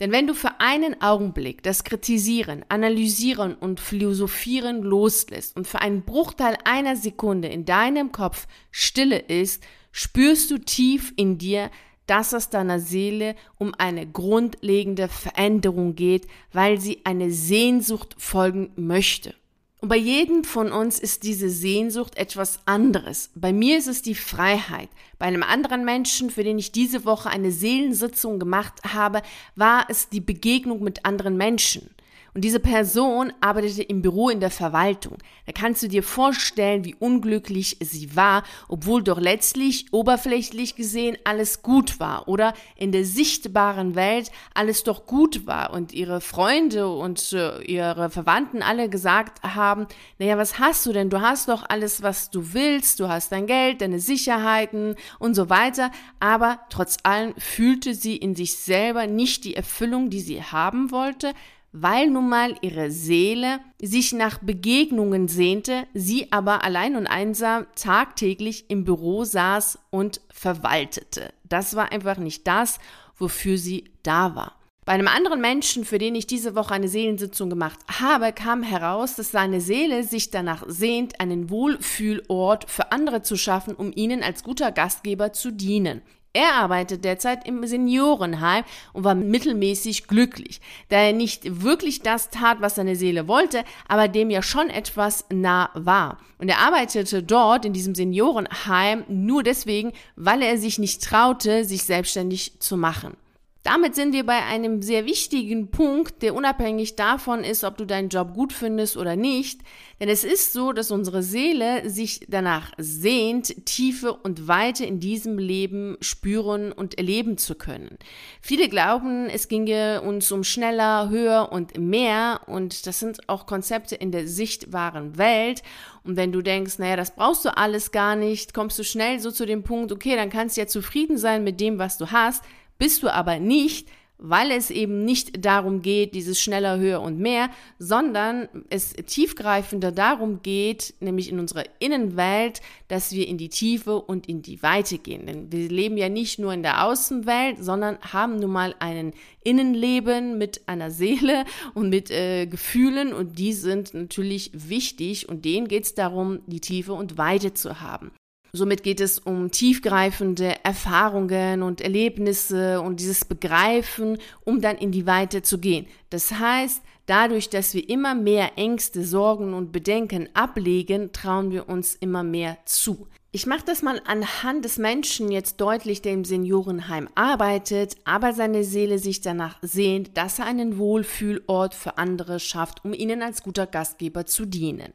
Denn 0.00 0.10
wenn 0.12 0.26
du 0.26 0.34
für 0.34 0.60
einen 0.60 1.00
Augenblick 1.02 1.62
das 1.62 1.84
Kritisieren, 1.84 2.64
Analysieren 2.68 3.54
und 3.54 3.78
Philosophieren 3.80 4.82
loslässt 4.82 5.56
und 5.56 5.68
für 5.68 5.82
einen 5.82 6.02
Bruchteil 6.02 6.56
einer 6.64 6.96
Sekunde 6.96 7.48
in 7.48 7.64
deinem 7.64 8.10
Kopf 8.10 8.48
Stille 8.70 9.18
ist, 9.18 9.62
spürst 9.92 10.50
du 10.50 10.58
tief 10.58 11.12
in 11.16 11.38
dir, 11.38 11.70
dass 12.06 12.32
es 12.32 12.50
deiner 12.50 12.80
Seele 12.80 13.36
um 13.56 13.72
eine 13.74 14.04
grundlegende 14.04 15.06
Veränderung 15.06 15.94
geht, 15.94 16.26
weil 16.52 16.80
sie 16.80 17.02
eine 17.04 17.30
Sehnsucht 17.30 18.16
folgen 18.18 18.72
möchte. 18.74 19.34
Und 19.80 19.88
bei 19.88 19.96
jedem 19.96 20.44
von 20.44 20.72
uns 20.72 20.98
ist 20.98 21.22
diese 21.22 21.48
Sehnsucht 21.48 22.16
etwas 22.16 22.60
anderes. 22.66 23.30
Bei 23.34 23.52
mir 23.52 23.78
ist 23.78 23.86
es 23.86 24.02
die 24.02 24.14
Freiheit. 24.14 24.90
Bei 25.18 25.24
einem 25.24 25.42
anderen 25.42 25.86
Menschen, 25.86 26.28
für 26.28 26.44
den 26.44 26.58
ich 26.58 26.70
diese 26.70 27.06
Woche 27.06 27.30
eine 27.30 27.50
Seelensitzung 27.50 28.38
gemacht 28.38 28.74
habe, 28.92 29.22
war 29.56 29.86
es 29.88 30.10
die 30.10 30.20
Begegnung 30.20 30.82
mit 30.82 31.06
anderen 31.06 31.38
Menschen. 31.38 31.88
Und 32.34 32.42
diese 32.42 32.60
Person 32.60 33.32
arbeitete 33.40 33.82
im 33.82 34.02
Büro 34.02 34.28
in 34.28 34.40
der 34.40 34.50
Verwaltung. 34.50 35.18
Da 35.46 35.52
kannst 35.52 35.82
du 35.82 35.88
dir 35.88 36.02
vorstellen, 36.02 36.84
wie 36.84 36.94
unglücklich 36.94 37.76
sie 37.80 38.16
war, 38.16 38.44
obwohl 38.68 39.02
doch 39.02 39.20
letztlich 39.20 39.86
oberflächlich 39.92 40.76
gesehen 40.76 41.16
alles 41.24 41.62
gut 41.62 42.00
war 42.00 42.28
oder? 42.28 42.54
In 42.76 42.92
der 42.92 43.04
sichtbaren 43.04 43.94
Welt 43.94 44.30
alles 44.54 44.84
doch 44.84 45.06
gut 45.06 45.46
war. 45.46 45.72
Und 45.72 45.92
ihre 45.92 46.20
Freunde 46.20 46.88
und 46.88 47.32
äh, 47.32 47.60
ihre 47.62 48.10
Verwandten 48.10 48.62
alle 48.62 48.88
gesagt 48.88 49.42
haben, 49.42 49.86
naja, 50.18 50.38
was 50.38 50.58
hast 50.58 50.86
du 50.86 50.92
denn? 50.92 51.10
Du 51.10 51.20
hast 51.20 51.48
doch 51.48 51.64
alles, 51.68 52.02
was 52.02 52.30
du 52.30 52.52
willst, 52.52 53.00
du 53.00 53.08
hast 53.08 53.32
dein 53.32 53.46
Geld, 53.46 53.80
deine 53.80 54.00
Sicherheiten 54.00 54.94
und 55.18 55.34
so 55.34 55.50
weiter, 55.50 55.90
aber 56.20 56.60
trotz 56.70 56.98
allem 57.02 57.34
fühlte 57.36 57.94
sie 57.94 58.16
in 58.16 58.34
sich 58.34 58.54
selber 58.54 59.06
nicht 59.06 59.44
die 59.44 59.56
Erfüllung, 59.56 60.10
die 60.10 60.20
sie 60.20 60.42
haben 60.42 60.90
wollte, 60.90 61.32
weil 61.72 62.10
nun 62.10 62.28
mal 62.28 62.56
ihre 62.62 62.90
Seele 62.90 63.60
sich 63.80 64.12
nach 64.12 64.38
Begegnungen 64.38 65.28
sehnte, 65.28 65.86
sie 65.94 66.32
aber 66.32 66.64
allein 66.64 66.96
und 66.96 67.06
einsam 67.06 67.66
tagtäglich 67.76 68.64
im 68.68 68.84
Büro 68.84 69.24
saß 69.24 69.78
und 69.90 70.20
verwaltete. 70.30 71.32
Das 71.44 71.76
war 71.76 71.92
einfach 71.92 72.18
nicht 72.18 72.46
das, 72.46 72.78
wofür 73.16 73.58
sie 73.58 73.84
da 74.02 74.34
war. 74.34 74.56
Bei 74.86 74.94
einem 74.94 75.08
anderen 75.08 75.40
Menschen, 75.40 75.84
für 75.84 75.98
den 75.98 76.16
ich 76.16 76.26
diese 76.26 76.56
Woche 76.56 76.74
eine 76.74 76.88
Seelensitzung 76.88 77.48
gemacht 77.48 77.78
habe, 78.00 78.32
kam 78.32 78.62
heraus, 78.62 79.14
dass 79.14 79.30
seine 79.30 79.60
Seele 79.60 80.02
sich 80.02 80.30
danach 80.30 80.64
sehnt, 80.66 81.20
einen 81.20 81.50
Wohlfühlort 81.50 82.68
für 82.68 82.90
andere 82.90 83.22
zu 83.22 83.36
schaffen, 83.36 83.74
um 83.74 83.92
ihnen 83.94 84.24
als 84.24 84.42
guter 84.42 84.72
Gastgeber 84.72 85.32
zu 85.32 85.52
dienen. 85.52 86.02
Er 86.32 86.54
arbeitet 86.54 87.04
derzeit 87.04 87.44
im 87.44 87.66
Seniorenheim 87.66 88.62
und 88.92 89.02
war 89.02 89.16
mittelmäßig 89.16 90.06
glücklich, 90.06 90.60
da 90.88 90.98
er 90.98 91.12
nicht 91.12 91.62
wirklich 91.62 92.02
das 92.02 92.30
tat, 92.30 92.60
was 92.60 92.76
seine 92.76 92.94
Seele 92.94 93.26
wollte, 93.26 93.64
aber 93.88 94.06
dem 94.06 94.30
ja 94.30 94.40
schon 94.40 94.70
etwas 94.70 95.24
nah 95.32 95.70
war. 95.74 96.18
Und 96.38 96.48
er 96.48 96.58
arbeitete 96.58 97.24
dort 97.24 97.64
in 97.64 97.72
diesem 97.72 97.96
Seniorenheim 97.96 99.04
nur 99.08 99.42
deswegen, 99.42 99.92
weil 100.14 100.42
er 100.42 100.56
sich 100.56 100.78
nicht 100.78 101.02
traute, 101.02 101.64
sich 101.64 101.82
selbstständig 101.82 102.60
zu 102.60 102.76
machen. 102.76 103.16
Damit 103.62 103.94
sind 103.94 104.14
wir 104.14 104.24
bei 104.24 104.42
einem 104.42 104.80
sehr 104.80 105.04
wichtigen 105.04 105.70
Punkt, 105.70 106.22
der 106.22 106.34
unabhängig 106.34 106.96
davon 106.96 107.44
ist, 107.44 107.62
ob 107.62 107.76
du 107.76 107.84
deinen 107.84 108.08
Job 108.08 108.32
gut 108.32 108.54
findest 108.54 108.96
oder 108.96 109.16
nicht. 109.16 109.60
Denn 110.00 110.08
es 110.08 110.24
ist 110.24 110.54
so, 110.54 110.72
dass 110.72 110.90
unsere 110.90 111.22
Seele 111.22 111.90
sich 111.90 112.20
danach 112.26 112.72
sehnt, 112.78 113.66
Tiefe 113.66 114.14
und 114.14 114.48
Weite 114.48 114.86
in 114.86 114.98
diesem 114.98 115.36
Leben 115.36 115.98
spüren 116.00 116.72
und 116.72 116.96
erleben 116.96 117.36
zu 117.36 117.54
können. 117.54 117.98
Viele 118.40 118.70
glauben, 118.70 119.28
es 119.28 119.46
ginge 119.46 120.00
uns 120.00 120.32
um 120.32 120.42
schneller, 120.42 121.10
höher 121.10 121.52
und 121.52 121.76
mehr. 121.76 122.40
Und 122.46 122.86
das 122.86 122.98
sind 122.98 123.28
auch 123.28 123.44
Konzepte 123.44 123.94
in 123.94 124.10
der 124.10 124.26
sichtbaren 124.26 125.18
Welt. 125.18 125.62
Und 126.02 126.16
wenn 126.16 126.32
du 126.32 126.40
denkst, 126.40 126.78
naja, 126.78 126.96
das 126.96 127.14
brauchst 127.14 127.44
du 127.44 127.54
alles 127.54 127.92
gar 127.92 128.16
nicht, 128.16 128.54
kommst 128.54 128.78
du 128.78 128.84
schnell 128.84 129.20
so 129.20 129.30
zu 129.30 129.44
dem 129.44 129.64
Punkt, 129.64 129.92
okay, 129.92 130.16
dann 130.16 130.30
kannst 130.30 130.56
du 130.56 130.62
ja 130.62 130.66
zufrieden 130.66 131.18
sein 131.18 131.44
mit 131.44 131.60
dem, 131.60 131.78
was 131.78 131.98
du 131.98 132.10
hast 132.10 132.42
bist 132.80 133.04
du 133.04 133.14
aber 133.14 133.38
nicht, 133.38 133.86
weil 134.22 134.50
es 134.50 134.70
eben 134.70 135.04
nicht 135.04 135.44
darum 135.44 135.80
geht, 135.82 136.14
dieses 136.14 136.40
schneller, 136.40 136.78
höher 136.78 137.00
und 137.00 137.18
mehr, 137.18 137.50
sondern 137.78 138.48
es 138.68 138.92
tiefgreifender 138.92 139.92
darum 139.92 140.42
geht, 140.42 140.94
nämlich 141.00 141.30
in 141.30 141.38
unserer 141.38 141.64
Innenwelt, 141.78 142.60
dass 142.88 143.12
wir 143.12 143.26
in 143.26 143.38
die 143.38 143.48
Tiefe 143.48 143.96
und 143.96 144.28
in 144.28 144.42
die 144.42 144.62
Weite 144.62 144.98
gehen. 144.98 145.26
Denn 145.26 145.52
wir 145.52 145.68
leben 145.68 145.96
ja 145.96 146.08
nicht 146.08 146.38
nur 146.38 146.52
in 146.52 146.62
der 146.62 146.84
Außenwelt, 146.84 147.62
sondern 147.62 147.98
haben 148.00 148.38
nun 148.38 148.50
mal 148.50 148.74
ein 148.78 149.12
Innenleben 149.42 150.36
mit 150.36 150.68
einer 150.68 150.90
Seele 150.90 151.44
und 151.74 151.88
mit 151.88 152.10
äh, 152.10 152.46
Gefühlen 152.46 153.12
und 153.12 153.38
die 153.38 153.52
sind 153.52 153.94
natürlich 153.94 154.50
wichtig 154.52 155.28
und 155.28 155.44
denen 155.44 155.68
geht 155.68 155.84
es 155.84 155.94
darum, 155.94 156.40
die 156.46 156.60
Tiefe 156.60 156.92
und 156.92 157.16
Weite 157.16 157.54
zu 157.54 157.80
haben. 157.80 158.10
Somit 158.52 158.82
geht 158.82 159.00
es 159.00 159.18
um 159.18 159.50
tiefgreifende 159.50 160.64
Erfahrungen 160.64 161.62
und 161.62 161.80
Erlebnisse 161.80 162.80
und 162.80 163.00
dieses 163.00 163.24
Begreifen, 163.24 164.18
um 164.44 164.60
dann 164.60 164.76
in 164.76 164.90
die 164.90 165.06
Weite 165.06 165.42
zu 165.42 165.58
gehen. 165.58 165.86
Das 166.10 166.32
heißt, 166.32 166.82
dadurch, 167.06 167.48
dass 167.48 167.74
wir 167.74 167.88
immer 167.88 168.14
mehr 168.14 168.52
Ängste, 168.56 169.04
Sorgen 169.04 169.54
und 169.54 169.72
Bedenken 169.72 170.28
ablegen, 170.34 171.12
trauen 171.12 171.52
wir 171.52 171.68
uns 171.68 171.94
immer 171.94 172.24
mehr 172.24 172.58
zu. 172.64 173.06
Ich 173.32 173.46
mache 173.46 173.64
das 173.64 173.82
mal 173.82 174.02
anhand 174.06 174.64
des 174.64 174.76
Menschen 174.78 175.30
jetzt 175.30 175.60
deutlich, 175.60 176.02
der 176.02 176.14
im 176.14 176.24
Seniorenheim 176.24 177.08
arbeitet, 177.14 177.96
aber 178.04 178.32
seine 178.32 178.64
Seele 178.64 178.98
sich 178.98 179.20
danach 179.20 179.56
sehnt, 179.62 180.16
dass 180.16 180.40
er 180.40 180.46
einen 180.46 180.78
Wohlfühlort 180.78 181.76
für 181.76 181.96
andere 181.96 182.40
schafft, 182.40 182.84
um 182.84 182.92
ihnen 182.92 183.22
als 183.22 183.44
guter 183.44 183.68
Gastgeber 183.68 184.26
zu 184.26 184.46
dienen. 184.46 184.92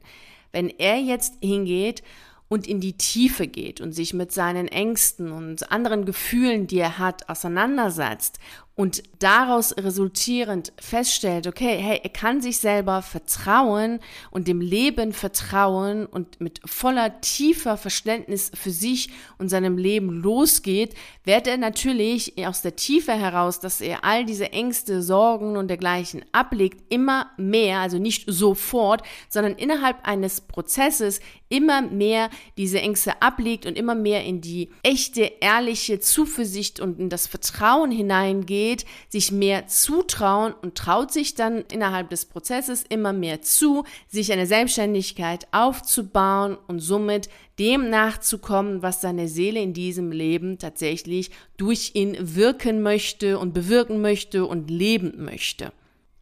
Wenn 0.52 0.70
er 0.70 0.98
jetzt 0.98 1.36
hingeht 1.42 2.04
und 2.48 2.68
in 2.68 2.80
die 2.80 2.94
Tiefe 2.94 3.48
geht 3.48 3.82
und 3.82 3.94
sich 3.94 4.14
mit 4.14 4.32
seinen 4.32 4.68
Ängsten 4.68 5.32
und 5.32 5.72
anderen 5.72 6.06
Gefühlen, 6.06 6.68
die 6.68 6.80
er 6.80 6.98
hat, 7.00 7.28
auseinandersetzt 7.30 8.40
und 8.76 9.04
daraus 9.20 9.76
resultierend 9.78 10.74
feststellt, 10.78 11.48
okay, 11.48 11.78
hey, 11.78 12.02
er 12.04 12.10
kann 12.10 12.42
sich 12.42 12.58
selber 12.58 13.02
vertrauen 13.02 14.00
und 14.32 14.50
dem 14.50 14.60
Leben 14.60 15.14
vertrauen 15.14 16.06
und 16.06 16.42
mit 16.42 16.60
voller 16.66 17.22
tiefer 17.22 17.78
Verständnis 17.78 18.52
für 18.54 18.72
sich 18.72 19.10
und 19.38 19.48
seinem 19.48 19.78
Leben 19.78 20.10
losgeht, 20.10 20.94
wird 21.24 21.48
er 21.48 21.58
natürlich 21.58 22.34
aus 22.46 22.62
der 22.62 22.76
Tiefe 22.76 23.14
heraus, 23.14 23.62
dass 23.62 23.80
er 23.80 24.04
all 24.04 24.26
diese 24.26 24.52
Ängste, 24.52 25.02
Sorgen 25.02 25.56
und 25.56 25.70
dergleichen 25.70 26.26
ablegt, 26.34 26.94
immer 26.94 27.32
mehr, 27.38 27.80
also 27.80 27.98
nicht 27.98 28.26
sofort, 28.28 29.04
sondern 29.30 29.54
innerhalb 29.56 30.06
eines 30.06 30.42
Prozesses 30.42 31.22
immer 31.48 31.82
mehr 31.82 32.30
diese 32.58 32.80
Ängste 32.80 33.22
ablegt 33.22 33.66
und 33.66 33.78
immer 33.78 33.96
mehr 33.96 34.24
in 34.26 34.42
die 34.42 34.70
echte, 34.84 35.32
ehrliche 35.40 36.00
Zuversicht 36.00 36.82
und 36.82 37.00
in 37.00 37.10
das 37.10 37.28
Vertrauen 37.28 37.92
hineingeht, 37.92 38.65
sich 39.10 39.32
mehr 39.32 39.68
zutrauen 39.68 40.54
und 40.62 40.76
traut 40.76 41.12
sich 41.12 41.36
dann 41.36 41.64
innerhalb 41.72 42.10
des 42.10 42.26
Prozesses 42.26 42.84
immer 42.88 43.14
mehr 43.14 43.42
zu, 43.42 43.84
sich 44.08 44.32
eine 44.32 44.48
Selbstständigkeit 44.48 45.48
aufzubauen 45.52 46.58
und 46.68 46.80
somit 46.80 47.30
dem 47.60 47.90
nachzukommen, 47.90 48.82
was 48.82 49.02
seine 49.02 49.28
Seele 49.28 49.62
in 49.62 49.74
diesem 49.74 50.12
Leben 50.12 50.58
tatsächlich 50.58 51.32
durch 51.58 51.92
ihn 51.94 52.18
wirken 52.20 52.82
möchte 52.82 53.40
und 53.40 53.54
bewirken 53.54 54.02
möchte 54.02 54.46
und 54.46 54.70
leben 54.70 55.24
möchte. 55.24 55.72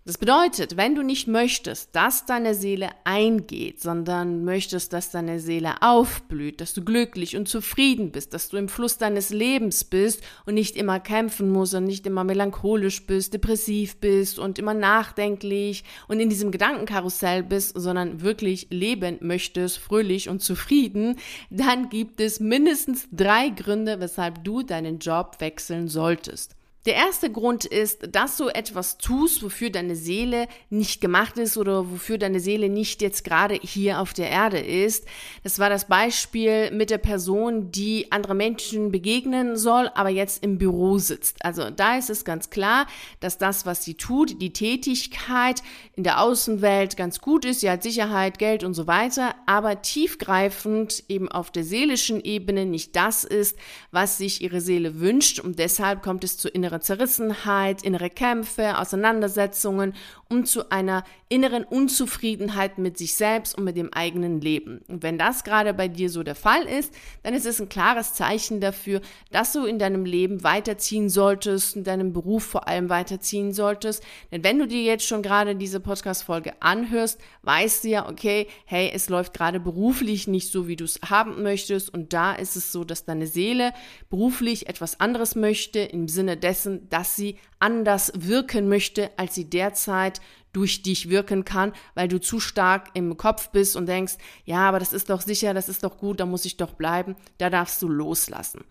Das 0.06 0.18
bedeutet, 0.18 0.76
wenn 0.76 0.96
du 0.96 1.02
nicht 1.02 1.30
möchtest, 1.30 1.96
dass 1.96 2.26
deine 2.26 2.56
Seele 2.56 2.90
eingeht, 3.06 3.80
sondern 3.80 4.44
möchtest, 4.44 4.92
dass 4.92 5.12
deine 5.12 5.40
Seele 5.40 5.82
aufblüht, 5.82 6.60
dass 6.60 6.74
du 6.74 6.84
glücklich 6.84 7.38
und 7.38 7.48
zufrieden 7.48 8.12
bist, 8.12 8.34
dass 8.34 8.50
du 8.50 8.58
im 8.58 8.68
Fluss 8.68 8.98
deines 8.98 9.30
Lebens 9.30 9.86
bist 9.86 10.22
und 10.46 10.56
nicht 10.56 10.76
immer 10.76 11.00
kämpfen 11.00 11.50
musst 11.50 11.74
und 11.74 11.86
nicht 11.86 12.06
immer 12.06 12.26
melancholisch 12.26 13.06
bist, 13.06 13.34
depressiv 13.34 13.96
bist 14.02 14.40
und 14.40 14.60
immer 14.60 14.74
nachdenklich 14.74 15.86
und 16.10 16.20
in 16.20 16.28
diesem 16.28 16.52
Gedankenkarussell 16.52 17.42
bist, 17.42 17.80
sondern 17.80 18.20
wirklich 18.20 18.68
leben 18.72 19.20
möchtest, 19.22 19.78
fröhlich 19.78 20.28
und 20.28 20.42
zufrieden, 20.42 21.16
dann 21.50 21.88
gibt 21.88 22.20
es 22.20 22.42
mindestens 22.42 23.08
drei 23.14 23.48
Gründe, 23.48 24.02
weshalb 24.02 24.44
du 24.44 24.64
deinen 24.64 25.00
Job 25.00 25.38
wechseln 25.40 25.88
solltest. 25.88 26.58
Der 26.86 26.96
erste 26.96 27.32
Grund 27.32 27.64
ist, 27.64 28.14
dass 28.14 28.36
du 28.36 28.50
etwas 28.50 28.98
tust, 28.98 29.42
wofür 29.42 29.70
deine 29.70 29.96
Seele 29.96 30.50
nicht 30.70 31.00
gemacht 31.00 31.38
ist 31.38 31.56
oder 31.56 31.90
wofür 31.90 32.18
deine 32.18 32.42
Seele 32.42 32.68
nicht 32.68 33.02
jetzt 33.02 33.24
gerade 33.24 33.56
hier 33.56 34.02
auf 34.02 34.12
der 34.14 34.30
Erde 34.30 34.60
ist. 34.60 35.06
Das 35.44 35.60
war 35.60 35.70
das 35.70 35.88
Beispiel 35.88 36.72
mit 36.72 36.90
der 36.90 36.98
Person, 36.98 37.72
die 37.72 38.12
andere 38.12 38.36
Menschen 38.36 38.92
begegnen 38.92 39.56
soll, 39.56 39.90
aber 39.96 40.10
jetzt 40.10 40.44
im 40.44 40.58
Büro 40.58 40.98
sitzt. 40.98 41.46
Also 41.46 41.70
da 41.70 41.98
ist 41.98 42.10
es 42.10 42.26
ganz 42.26 42.50
klar, 42.50 42.86
dass 43.22 43.38
das, 43.38 43.66
was 43.66 43.86
sie 43.86 43.94
tut, 43.94 44.42
die 44.42 44.52
Tätigkeit 44.52 45.64
in 45.96 46.04
der 46.04 46.20
Außenwelt 46.20 46.98
ganz 46.98 47.22
gut 47.22 47.46
ist. 47.46 47.62
Sie 47.62 47.70
hat 47.70 47.82
Sicherheit, 47.82 48.40
Geld 48.40 48.66
und 48.66 48.74
so 48.74 48.88
weiter, 48.88 49.36
aber 49.46 49.82
tiefgreifend 49.82 51.06
eben 51.08 51.32
auf 51.32 51.50
der 51.50 51.64
seelischen 51.64 52.22
Ebene 52.22 52.66
nicht 52.66 52.94
das 52.98 53.24
ist, 53.24 53.58
was 53.92 54.18
sich 54.18 54.42
ihre 54.42 54.60
Seele 54.60 55.00
wünscht 55.00 55.40
und 55.40 55.60
deshalb 55.60 56.04
kommt 56.04 56.26
es 56.26 56.38
zu 56.38 56.50
inneren 56.50 56.73
innere 56.74 56.82
Zerrissenheit, 56.82 57.84
innere 57.84 58.10
Kämpfe, 58.10 58.80
Auseinandersetzungen 58.80 59.94
und 60.28 60.48
zu 60.48 60.72
einer 60.72 61.04
inneren 61.30 61.64
Unzufriedenheit 61.64 62.78
mit 62.78 62.98
sich 62.98 63.16
selbst 63.16 63.58
und 63.58 63.64
mit 63.64 63.78
dem 63.78 63.94
eigenen 63.94 64.42
Leben. 64.42 64.82
Und 64.88 65.04
wenn 65.04 65.18
das 65.18 65.44
gerade 65.44 65.74
bei 65.74 65.88
dir 65.88 66.10
so 66.10 66.24
der 66.24 66.36
Fall 66.36 66.64
ist, 66.64 66.94
dann 67.22 67.34
ist 67.34 67.46
es 67.46 67.60
ein 67.60 67.70
klares 67.70 68.14
Zeichen 68.14 68.60
dafür, 68.60 69.02
dass 69.32 69.54
du 69.54 69.66
in 69.66 69.80
deinem 69.80 70.06
Leben 70.06 70.44
weiterziehen 70.44 71.10
solltest, 71.10 71.76
in 71.76 71.84
deinem 71.84 72.14
Beruf 72.14 72.44
vor 72.44 72.68
allem 72.68 72.90
weiterziehen 72.90 73.54
solltest. 73.54 74.04
Denn 74.32 74.44
wenn 74.44 74.60
du 74.60 74.68
dir 74.68 74.82
jetzt 74.82 75.08
schon 75.08 75.22
gerade 75.22 75.56
diese 75.56 75.80
Podcast-Folge 75.80 76.54
anhörst, 76.62 77.20
weißt 77.44 77.84
du 77.84 77.90
ja, 77.90 78.10
okay, 78.10 78.48
hey, 78.66 78.92
es 78.94 79.10
läuft 79.10 79.34
gerade 79.34 79.60
beruflich 79.60 80.28
nicht 80.28 80.52
so, 80.52 80.68
wie 80.68 80.76
du 80.76 80.86
es 80.86 81.00
haben 81.08 81.44
möchtest. 81.44 81.94
Und 81.94 82.14
da 82.14 82.34
ist 82.34 82.56
es 82.56 82.72
so, 82.72 82.84
dass 82.84 83.06
deine 83.06 83.28
Seele 83.28 83.74
beruflich 84.10 84.68
etwas 84.68 85.00
anderes 85.00 85.36
möchte, 85.36 85.80
im 85.80 86.08
Sinne 86.08 86.38
dessen, 86.38 86.63
dessen, 86.64 86.90
dass 86.90 87.16
sie 87.16 87.38
anders 87.60 88.12
wirken 88.16 88.68
möchte, 88.68 89.12
als 89.18 89.36
sie 89.36 89.50
derzeit 89.50 90.22
durch 90.52 90.84
dich 90.84 91.10
wirken 91.10 91.46
kann, 91.46 91.74
weil 91.96 92.08
du 92.08 92.20
zu 92.20 92.40
stark 92.40 92.90
im 92.94 93.18
Kopf 93.18 93.50
bist 93.50 93.76
und 93.76 93.88
denkst, 93.88 94.16
ja, 94.46 94.68
aber 94.70 94.80
das 94.80 94.94
ist 94.94 95.10
doch 95.10 95.22
sicher, 95.22 95.54
das 95.54 95.68
ist 95.68 95.84
doch 95.84 95.98
gut, 95.98 96.20
da 96.20 96.26
muss 96.26 96.46
ich 96.46 96.58
doch 96.58 96.74
bleiben. 96.74 97.16
Da 97.40 97.50
darfst 97.50 97.82
du 97.82 97.88
loslassen. 97.88 98.64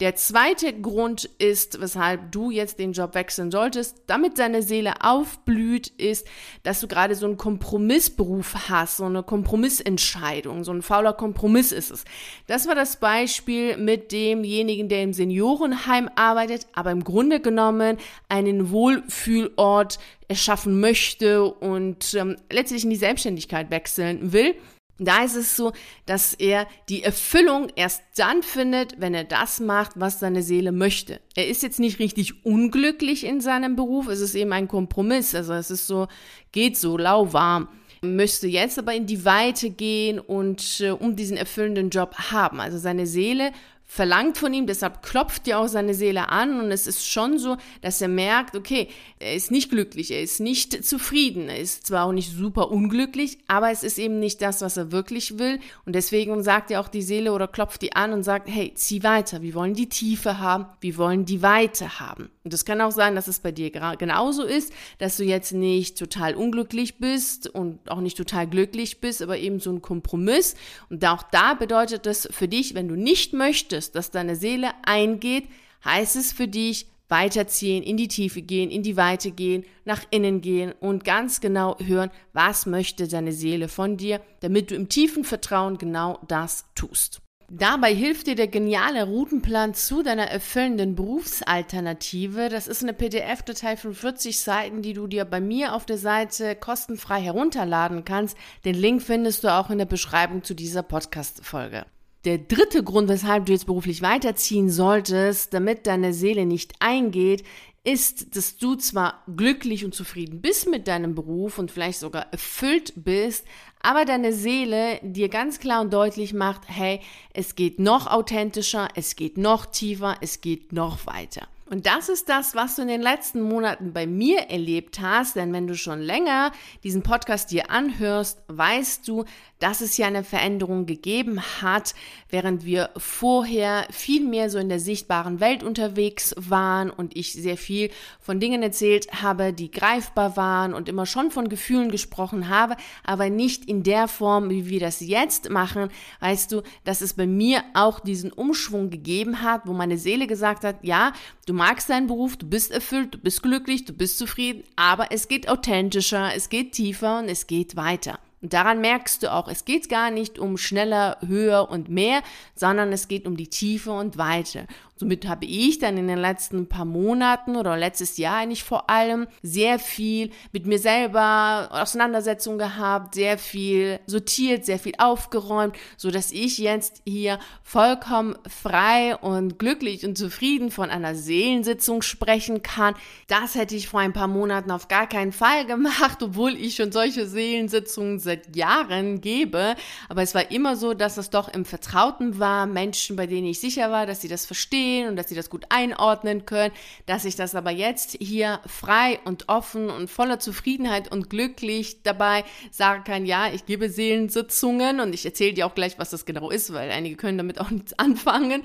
Der 0.00 0.16
zweite 0.16 0.72
Grund 0.72 1.28
ist, 1.36 1.78
weshalb 1.78 2.32
du 2.32 2.50
jetzt 2.50 2.78
den 2.78 2.92
Job 2.92 3.14
wechseln 3.14 3.50
solltest, 3.50 3.98
damit 4.06 4.38
deine 4.38 4.62
Seele 4.62 4.94
aufblüht, 5.04 5.88
ist, 5.88 6.26
dass 6.62 6.80
du 6.80 6.88
gerade 6.88 7.14
so 7.14 7.26
einen 7.26 7.36
Kompromissberuf 7.36 8.70
hast, 8.70 8.96
so 8.96 9.04
eine 9.04 9.22
Kompromissentscheidung, 9.22 10.64
so 10.64 10.72
ein 10.72 10.80
fauler 10.80 11.12
Kompromiss 11.12 11.70
ist 11.70 11.90
es. 11.90 12.04
Das 12.46 12.66
war 12.66 12.74
das 12.74 12.96
Beispiel 12.96 13.76
mit 13.76 14.10
demjenigen, 14.10 14.88
der 14.88 15.02
im 15.02 15.12
Seniorenheim 15.12 16.08
arbeitet, 16.16 16.66
aber 16.72 16.92
im 16.92 17.04
Grunde 17.04 17.38
genommen 17.40 17.98
einen 18.30 18.70
Wohlfühlort 18.70 19.98
erschaffen 20.28 20.80
möchte 20.80 21.44
und 21.44 22.14
ähm, 22.14 22.36
letztlich 22.50 22.84
in 22.84 22.90
die 22.90 22.96
Selbstständigkeit 22.96 23.70
wechseln 23.70 24.32
will 24.32 24.54
da 25.00 25.24
ist 25.24 25.34
es 25.34 25.56
so, 25.56 25.72
dass 26.06 26.34
er 26.34 26.66
die 26.88 27.02
Erfüllung 27.02 27.68
erst 27.74 28.02
dann 28.16 28.42
findet, 28.42 29.00
wenn 29.00 29.14
er 29.14 29.24
das 29.24 29.58
macht, 29.58 29.92
was 29.94 30.20
seine 30.20 30.42
Seele 30.42 30.72
möchte. 30.72 31.20
Er 31.34 31.48
ist 31.48 31.62
jetzt 31.62 31.80
nicht 31.80 31.98
richtig 31.98 32.44
unglücklich 32.44 33.24
in 33.24 33.40
seinem 33.40 33.76
Beruf, 33.76 34.08
es 34.08 34.20
ist 34.20 34.34
eben 34.34 34.52
ein 34.52 34.68
Kompromiss. 34.68 35.34
Also 35.34 35.54
es 35.54 35.70
ist 35.70 35.86
so, 35.86 36.08
geht 36.52 36.76
so 36.76 36.98
lauwarm. 36.98 37.68
Müsste 38.02 38.46
jetzt 38.46 38.78
aber 38.78 38.94
in 38.94 39.06
die 39.06 39.26
Weite 39.26 39.68
gehen 39.68 40.18
und 40.18 40.80
äh, 40.80 40.90
um 40.90 41.16
diesen 41.16 41.36
erfüllenden 41.36 41.90
Job 41.90 42.14
haben. 42.30 42.58
Also 42.58 42.78
seine 42.78 43.06
Seele 43.06 43.52
verlangt 43.92 44.38
von 44.38 44.54
ihm, 44.54 44.68
deshalb 44.68 45.02
klopft 45.02 45.48
ja 45.48 45.58
auch 45.58 45.66
seine 45.66 45.94
Seele 45.94 46.28
an 46.28 46.60
und 46.60 46.70
es 46.70 46.86
ist 46.86 47.04
schon 47.04 47.38
so, 47.38 47.56
dass 47.80 48.00
er 48.00 48.06
merkt, 48.06 48.54
okay, 48.54 48.86
er 49.18 49.34
ist 49.34 49.50
nicht 49.50 49.68
glücklich, 49.68 50.12
er 50.12 50.22
ist 50.22 50.38
nicht 50.38 50.84
zufrieden, 50.84 51.48
er 51.48 51.58
ist 51.58 51.88
zwar 51.88 52.04
auch 52.04 52.12
nicht 52.12 52.30
super 52.30 52.70
unglücklich, 52.70 53.38
aber 53.48 53.72
es 53.72 53.82
ist 53.82 53.98
eben 53.98 54.20
nicht 54.20 54.42
das, 54.42 54.60
was 54.60 54.76
er 54.76 54.92
wirklich 54.92 55.40
will 55.40 55.58
und 55.86 55.96
deswegen 55.96 56.40
sagt 56.44 56.70
ja 56.70 56.80
auch 56.80 56.86
die 56.86 57.02
Seele 57.02 57.32
oder 57.32 57.48
klopft 57.48 57.82
die 57.82 57.96
an 57.96 58.12
und 58.12 58.22
sagt, 58.22 58.48
hey, 58.48 58.72
zieh 58.76 59.02
weiter, 59.02 59.42
wir 59.42 59.54
wollen 59.54 59.74
die 59.74 59.88
Tiefe 59.88 60.38
haben, 60.38 60.66
wir 60.80 60.96
wollen 60.96 61.24
die 61.24 61.42
Weite 61.42 61.98
haben. 61.98 62.30
Und 62.42 62.54
es 62.54 62.64
kann 62.64 62.80
auch 62.80 62.90
sein, 62.90 63.14
dass 63.14 63.28
es 63.28 63.40
bei 63.40 63.52
dir 63.52 63.70
genauso 63.70 64.44
ist, 64.44 64.72
dass 64.98 65.18
du 65.18 65.24
jetzt 65.24 65.52
nicht 65.52 65.98
total 65.98 66.34
unglücklich 66.34 66.98
bist 66.98 67.48
und 67.48 67.90
auch 67.90 68.00
nicht 68.00 68.16
total 68.16 68.46
glücklich 68.46 69.00
bist, 69.00 69.20
aber 69.20 69.36
eben 69.36 69.60
so 69.60 69.70
ein 69.70 69.82
Kompromiss 69.82 70.54
und 70.88 71.04
auch 71.04 71.22
da 71.22 71.54
bedeutet 71.54 72.06
das 72.06 72.28
für 72.30 72.48
dich, 72.48 72.74
wenn 72.74 72.88
du 72.88 72.96
nicht 72.96 73.34
möchtest, 73.34 73.94
dass 73.94 74.10
deine 74.10 74.36
Seele 74.36 74.70
eingeht, 74.84 75.44
heißt 75.84 76.16
es 76.16 76.32
für 76.32 76.48
dich, 76.48 76.86
weiterziehen, 77.10 77.82
in 77.82 77.96
die 77.96 78.08
Tiefe 78.08 78.40
gehen, 78.40 78.70
in 78.70 78.82
die 78.82 78.96
Weite 78.96 79.32
gehen, 79.32 79.64
nach 79.84 80.04
innen 80.10 80.40
gehen 80.40 80.72
und 80.78 81.04
ganz 81.04 81.40
genau 81.40 81.76
hören, 81.80 82.10
was 82.32 82.66
möchte 82.66 83.08
deine 83.08 83.32
Seele 83.32 83.68
von 83.68 83.96
dir, 83.96 84.20
damit 84.40 84.70
du 84.70 84.76
im 84.76 84.88
tiefen 84.88 85.24
Vertrauen 85.24 85.76
genau 85.76 86.20
das 86.28 86.66
tust. 86.74 87.20
Dabei 87.52 87.92
hilft 87.92 88.28
dir 88.28 88.36
der 88.36 88.46
geniale 88.46 89.02
Routenplan 89.02 89.74
zu 89.74 90.04
deiner 90.04 90.26
erfüllenden 90.26 90.94
Berufsalternative. 90.94 92.48
Das 92.48 92.68
ist 92.68 92.84
eine 92.84 92.92
PDF-Datei 92.92 93.76
von 93.76 93.92
40 93.92 94.38
Seiten, 94.38 94.82
die 94.82 94.92
du 94.92 95.08
dir 95.08 95.24
bei 95.24 95.40
mir 95.40 95.74
auf 95.74 95.84
der 95.84 95.98
Seite 95.98 96.54
kostenfrei 96.54 97.20
herunterladen 97.20 98.04
kannst. 98.04 98.36
Den 98.64 98.76
Link 98.76 99.02
findest 99.02 99.42
du 99.42 99.52
auch 99.52 99.68
in 99.68 99.78
der 99.78 99.86
Beschreibung 99.86 100.44
zu 100.44 100.54
dieser 100.54 100.84
Podcast-Folge. 100.84 101.86
Der 102.24 102.38
dritte 102.38 102.84
Grund, 102.84 103.08
weshalb 103.08 103.46
du 103.46 103.52
jetzt 103.52 103.66
beruflich 103.66 104.00
weiterziehen 104.00 104.70
solltest, 104.70 105.52
damit 105.52 105.88
deine 105.88 106.12
Seele 106.12 106.46
nicht 106.46 106.74
eingeht, 106.78 107.42
ist, 107.82 108.36
dass 108.36 108.58
du 108.58 108.74
zwar 108.74 109.22
glücklich 109.34 109.84
und 109.84 109.94
zufrieden 109.94 110.42
bist 110.42 110.68
mit 110.68 110.86
deinem 110.86 111.14
Beruf 111.14 111.58
und 111.58 111.70
vielleicht 111.70 111.98
sogar 111.98 112.30
erfüllt 112.30 112.92
bist, 112.96 113.46
aber 113.82 114.04
deine 114.04 114.34
Seele 114.34 115.00
dir 115.02 115.30
ganz 115.30 115.60
klar 115.60 115.80
und 115.80 115.92
deutlich 115.92 116.34
macht, 116.34 116.62
hey, 116.66 117.00
es 117.32 117.54
geht 117.54 117.78
noch 117.78 118.06
authentischer, 118.06 118.88
es 118.94 119.16
geht 119.16 119.38
noch 119.38 119.64
tiefer, 119.64 120.16
es 120.20 120.42
geht 120.42 120.72
noch 120.72 121.06
weiter. 121.06 121.48
Und 121.70 121.86
das 121.86 122.08
ist 122.08 122.28
das, 122.28 122.56
was 122.56 122.74
du 122.74 122.82
in 122.82 122.88
den 122.88 123.00
letzten 123.00 123.40
Monaten 123.40 123.92
bei 123.92 124.04
mir 124.04 124.40
erlebt 124.50 125.00
hast, 125.00 125.36
denn 125.36 125.52
wenn 125.52 125.68
du 125.68 125.76
schon 125.76 126.00
länger 126.00 126.50
diesen 126.82 127.02
Podcast 127.02 127.52
dir 127.52 127.70
anhörst, 127.70 128.42
weißt 128.48 129.06
du, 129.06 129.24
dass 129.60 129.80
es 129.82 129.96
ja 129.96 130.06
eine 130.06 130.24
Veränderung 130.24 130.86
gegeben 130.86 131.40
hat, 131.62 131.94
während 132.30 132.64
wir 132.64 132.90
vorher 132.96 133.86
viel 133.90 134.24
mehr 134.24 134.50
so 134.50 134.58
in 134.58 134.68
der 134.68 134.80
sichtbaren 134.80 135.38
Welt 135.38 135.62
unterwegs 135.62 136.34
waren 136.36 136.90
und 136.90 137.16
ich 137.16 137.34
sehr 137.34 137.56
viel 137.56 137.90
von 138.18 138.40
Dingen 138.40 138.62
erzählt 138.62 139.22
habe, 139.22 139.52
die 139.52 139.70
greifbar 139.70 140.36
waren 140.36 140.74
und 140.74 140.88
immer 140.88 141.06
schon 141.06 141.30
von 141.30 141.48
Gefühlen 141.48 141.90
gesprochen 141.90 142.48
habe, 142.48 142.76
aber 143.04 143.28
nicht 143.30 143.66
in 143.66 143.82
der 143.82 144.08
Form, 144.08 144.50
wie 144.50 144.68
wir 144.68 144.80
das 144.80 145.00
jetzt 145.00 145.50
machen, 145.50 145.90
weißt 146.20 146.50
du, 146.52 146.62
dass 146.84 147.02
es 147.02 147.14
bei 147.14 147.26
mir 147.26 147.62
auch 147.74 148.00
diesen 148.00 148.32
Umschwung 148.32 148.90
gegeben 148.90 149.42
hat, 149.42 149.66
wo 149.66 149.74
meine 149.74 149.98
Seele 149.98 150.26
gesagt 150.26 150.64
hat, 150.64 150.76
ja, 150.82 151.12
du 151.46 151.52
magst 151.52 151.90
deinen 151.90 152.06
Beruf, 152.06 152.38
du 152.38 152.48
bist 152.48 152.70
erfüllt, 152.70 153.14
du 153.14 153.18
bist 153.18 153.42
glücklich, 153.42 153.84
du 153.84 153.92
bist 153.92 154.16
zufrieden, 154.16 154.64
aber 154.76 155.12
es 155.12 155.28
geht 155.28 155.48
authentischer, 155.48 156.34
es 156.34 156.48
geht 156.48 156.72
tiefer 156.72 157.18
und 157.18 157.28
es 157.28 157.46
geht 157.46 157.76
weiter. 157.76 158.18
Und 158.42 158.54
daran 158.54 158.80
merkst 158.80 159.22
du 159.22 159.32
auch, 159.32 159.48
es 159.48 159.64
geht 159.64 159.88
gar 159.88 160.10
nicht 160.10 160.38
um 160.38 160.56
schneller, 160.56 161.18
höher 161.26 161.68
und 161.70 161.88
mehr, 161.88 162.22
sondern 162.54 162.92
es 162.92 163.06
geht 163.06 163.26
um 163.26 163.36
die 163.36 163.48
Tiefe 163.48 163.92
und 163.92 164.16
Weite. 164.16 164.66
Somit 165.00 165.26
habe 165.26 165.46
ich 165.46 165.78
dann 165.78 165.96
in 165.96 166.08
den 166.08 166.18
letzten 166.18 166.68
paar 166.68 166.84
Monaten 166.84 167.56
oder 167.56 167.74
letztes 167.74 168.18
Jahr 168.18 168.36
eigentlich 168.36 168.64
vor 168.64 168.90
allem 168.90 169.28
sehr 169.40 169.78
viel 169.78 170.28
mit 170.52 170.66
mir 170.66 170.78
selber 170.78 171.70
Auseinandersetzung 171.70 172.58
gehabt, 172.58 173.14
sehr 173.14 173.38
viel 173.38 173.98
sortiert, 174.06 174.66
sehr 174.66 174.78
viel 174.78 174.92
aufgeräumt, 174.98 175.74
so 175.96 176.10
dass 176.10 176.32
ich 176.32 176.58
jetzt 176.58 177.00
hier 177.06 177.38
vollkommen 177.62 178.36
frei 178.46 179.16
und 179.16 179.58
glücklich 179.58 180.04
und 180.04 180.18
zufrieden 180.18 180.70
von 180.70 180.90
einer 180.90 181.14
Seelensitzung 181.14 182.02
sprechen 182.02 182.62
kann. 182.62 182.94
Das 183.26 183.54
hätte 183.54 183.76
ich 183.76 183.88
vor 183.88 184.00
ein 184.00 184.12
paar 184.12 184.28
Monaten 184.28 184.70
auf 184.70 184.88
gar 184.88 185.06
keinen 185.06 185.32
Fall 185.32 185.64
gemacht, 185.64 186.22
obwohl 186.22 186.54
ich 186.54 186.76
schon 186.76 186.92
solche 186.92 187.26
Seelensitzungen 187.26 188.18
seit 188.18 188.54
Jahren 188.54 189.22
gebe. 189.22 189.76
Aber 190.10 190.20
es 190.20 190.34
war 190.34 190.50
immer 190.50 190.76
so, 190.76 190.92
dass 190.92 191.16
es 191.16 191.30
doch 191.30 191.48
im 191.48 191.64
Vertrauten 191.64 192.38
war, 192.38 192.66
Menschen, 192.66 193.16
bei 193.16 193.26
denen 193.26 193.46
ich 193.46 193.60
sicher 193.60 193.90
war, 193.90 194.04
dass 194.04 194.20
sie 194.20 194.28
das 194.28 194.44
verstehen 194.44 194.89
verstehen 194.90 195.08
und 195.08 195.16
dass 195.16 195.28
sie 195.28 195.34
das 195.34 195.50
gut 195.50 195.64
einordnen 195.68 196.46
können, 196.46 196.72
dass 197.06 197.24
ich 197.24 197.36
das 197.36 197.54
aber 197.54 197.70
jetzt 197.70 198.16
hier 198.20 198.60
frei 198.66 199.20
und 199.24 199.48
offen 199.48 199.90
und 199.90 200.10
voller 200.10 200.38
Zufriedenheit 200.38 201.10
und 201.10 201.30
glücklich 201.30 202.02
dabei 202.02 202.44
sagen 202.70 203.04
kann, 203.04 203.26
ja, 203.26 203.52
ich 203.52 203.66
gebe 203.66 203.88
Seelensitzungen 203.88 205.00
und 205.00 205.14
ich 205.14 205.24
erzähle 205.24 205.54
dir 205.54 205.66
auch 205.66 205.74
gleich, 205.74 205.98
was 205.98 206.10
das 206.10 206.24
genau 206.24 206.50
ist, 206.50 206.72
weil 206.72 206.90
einige 206.90 207.16
können 207.16 207.38
damit 207.38 207.60
auch 207.60 207.70
nichts 207.70 207.92
anfangen. 207.98 208.62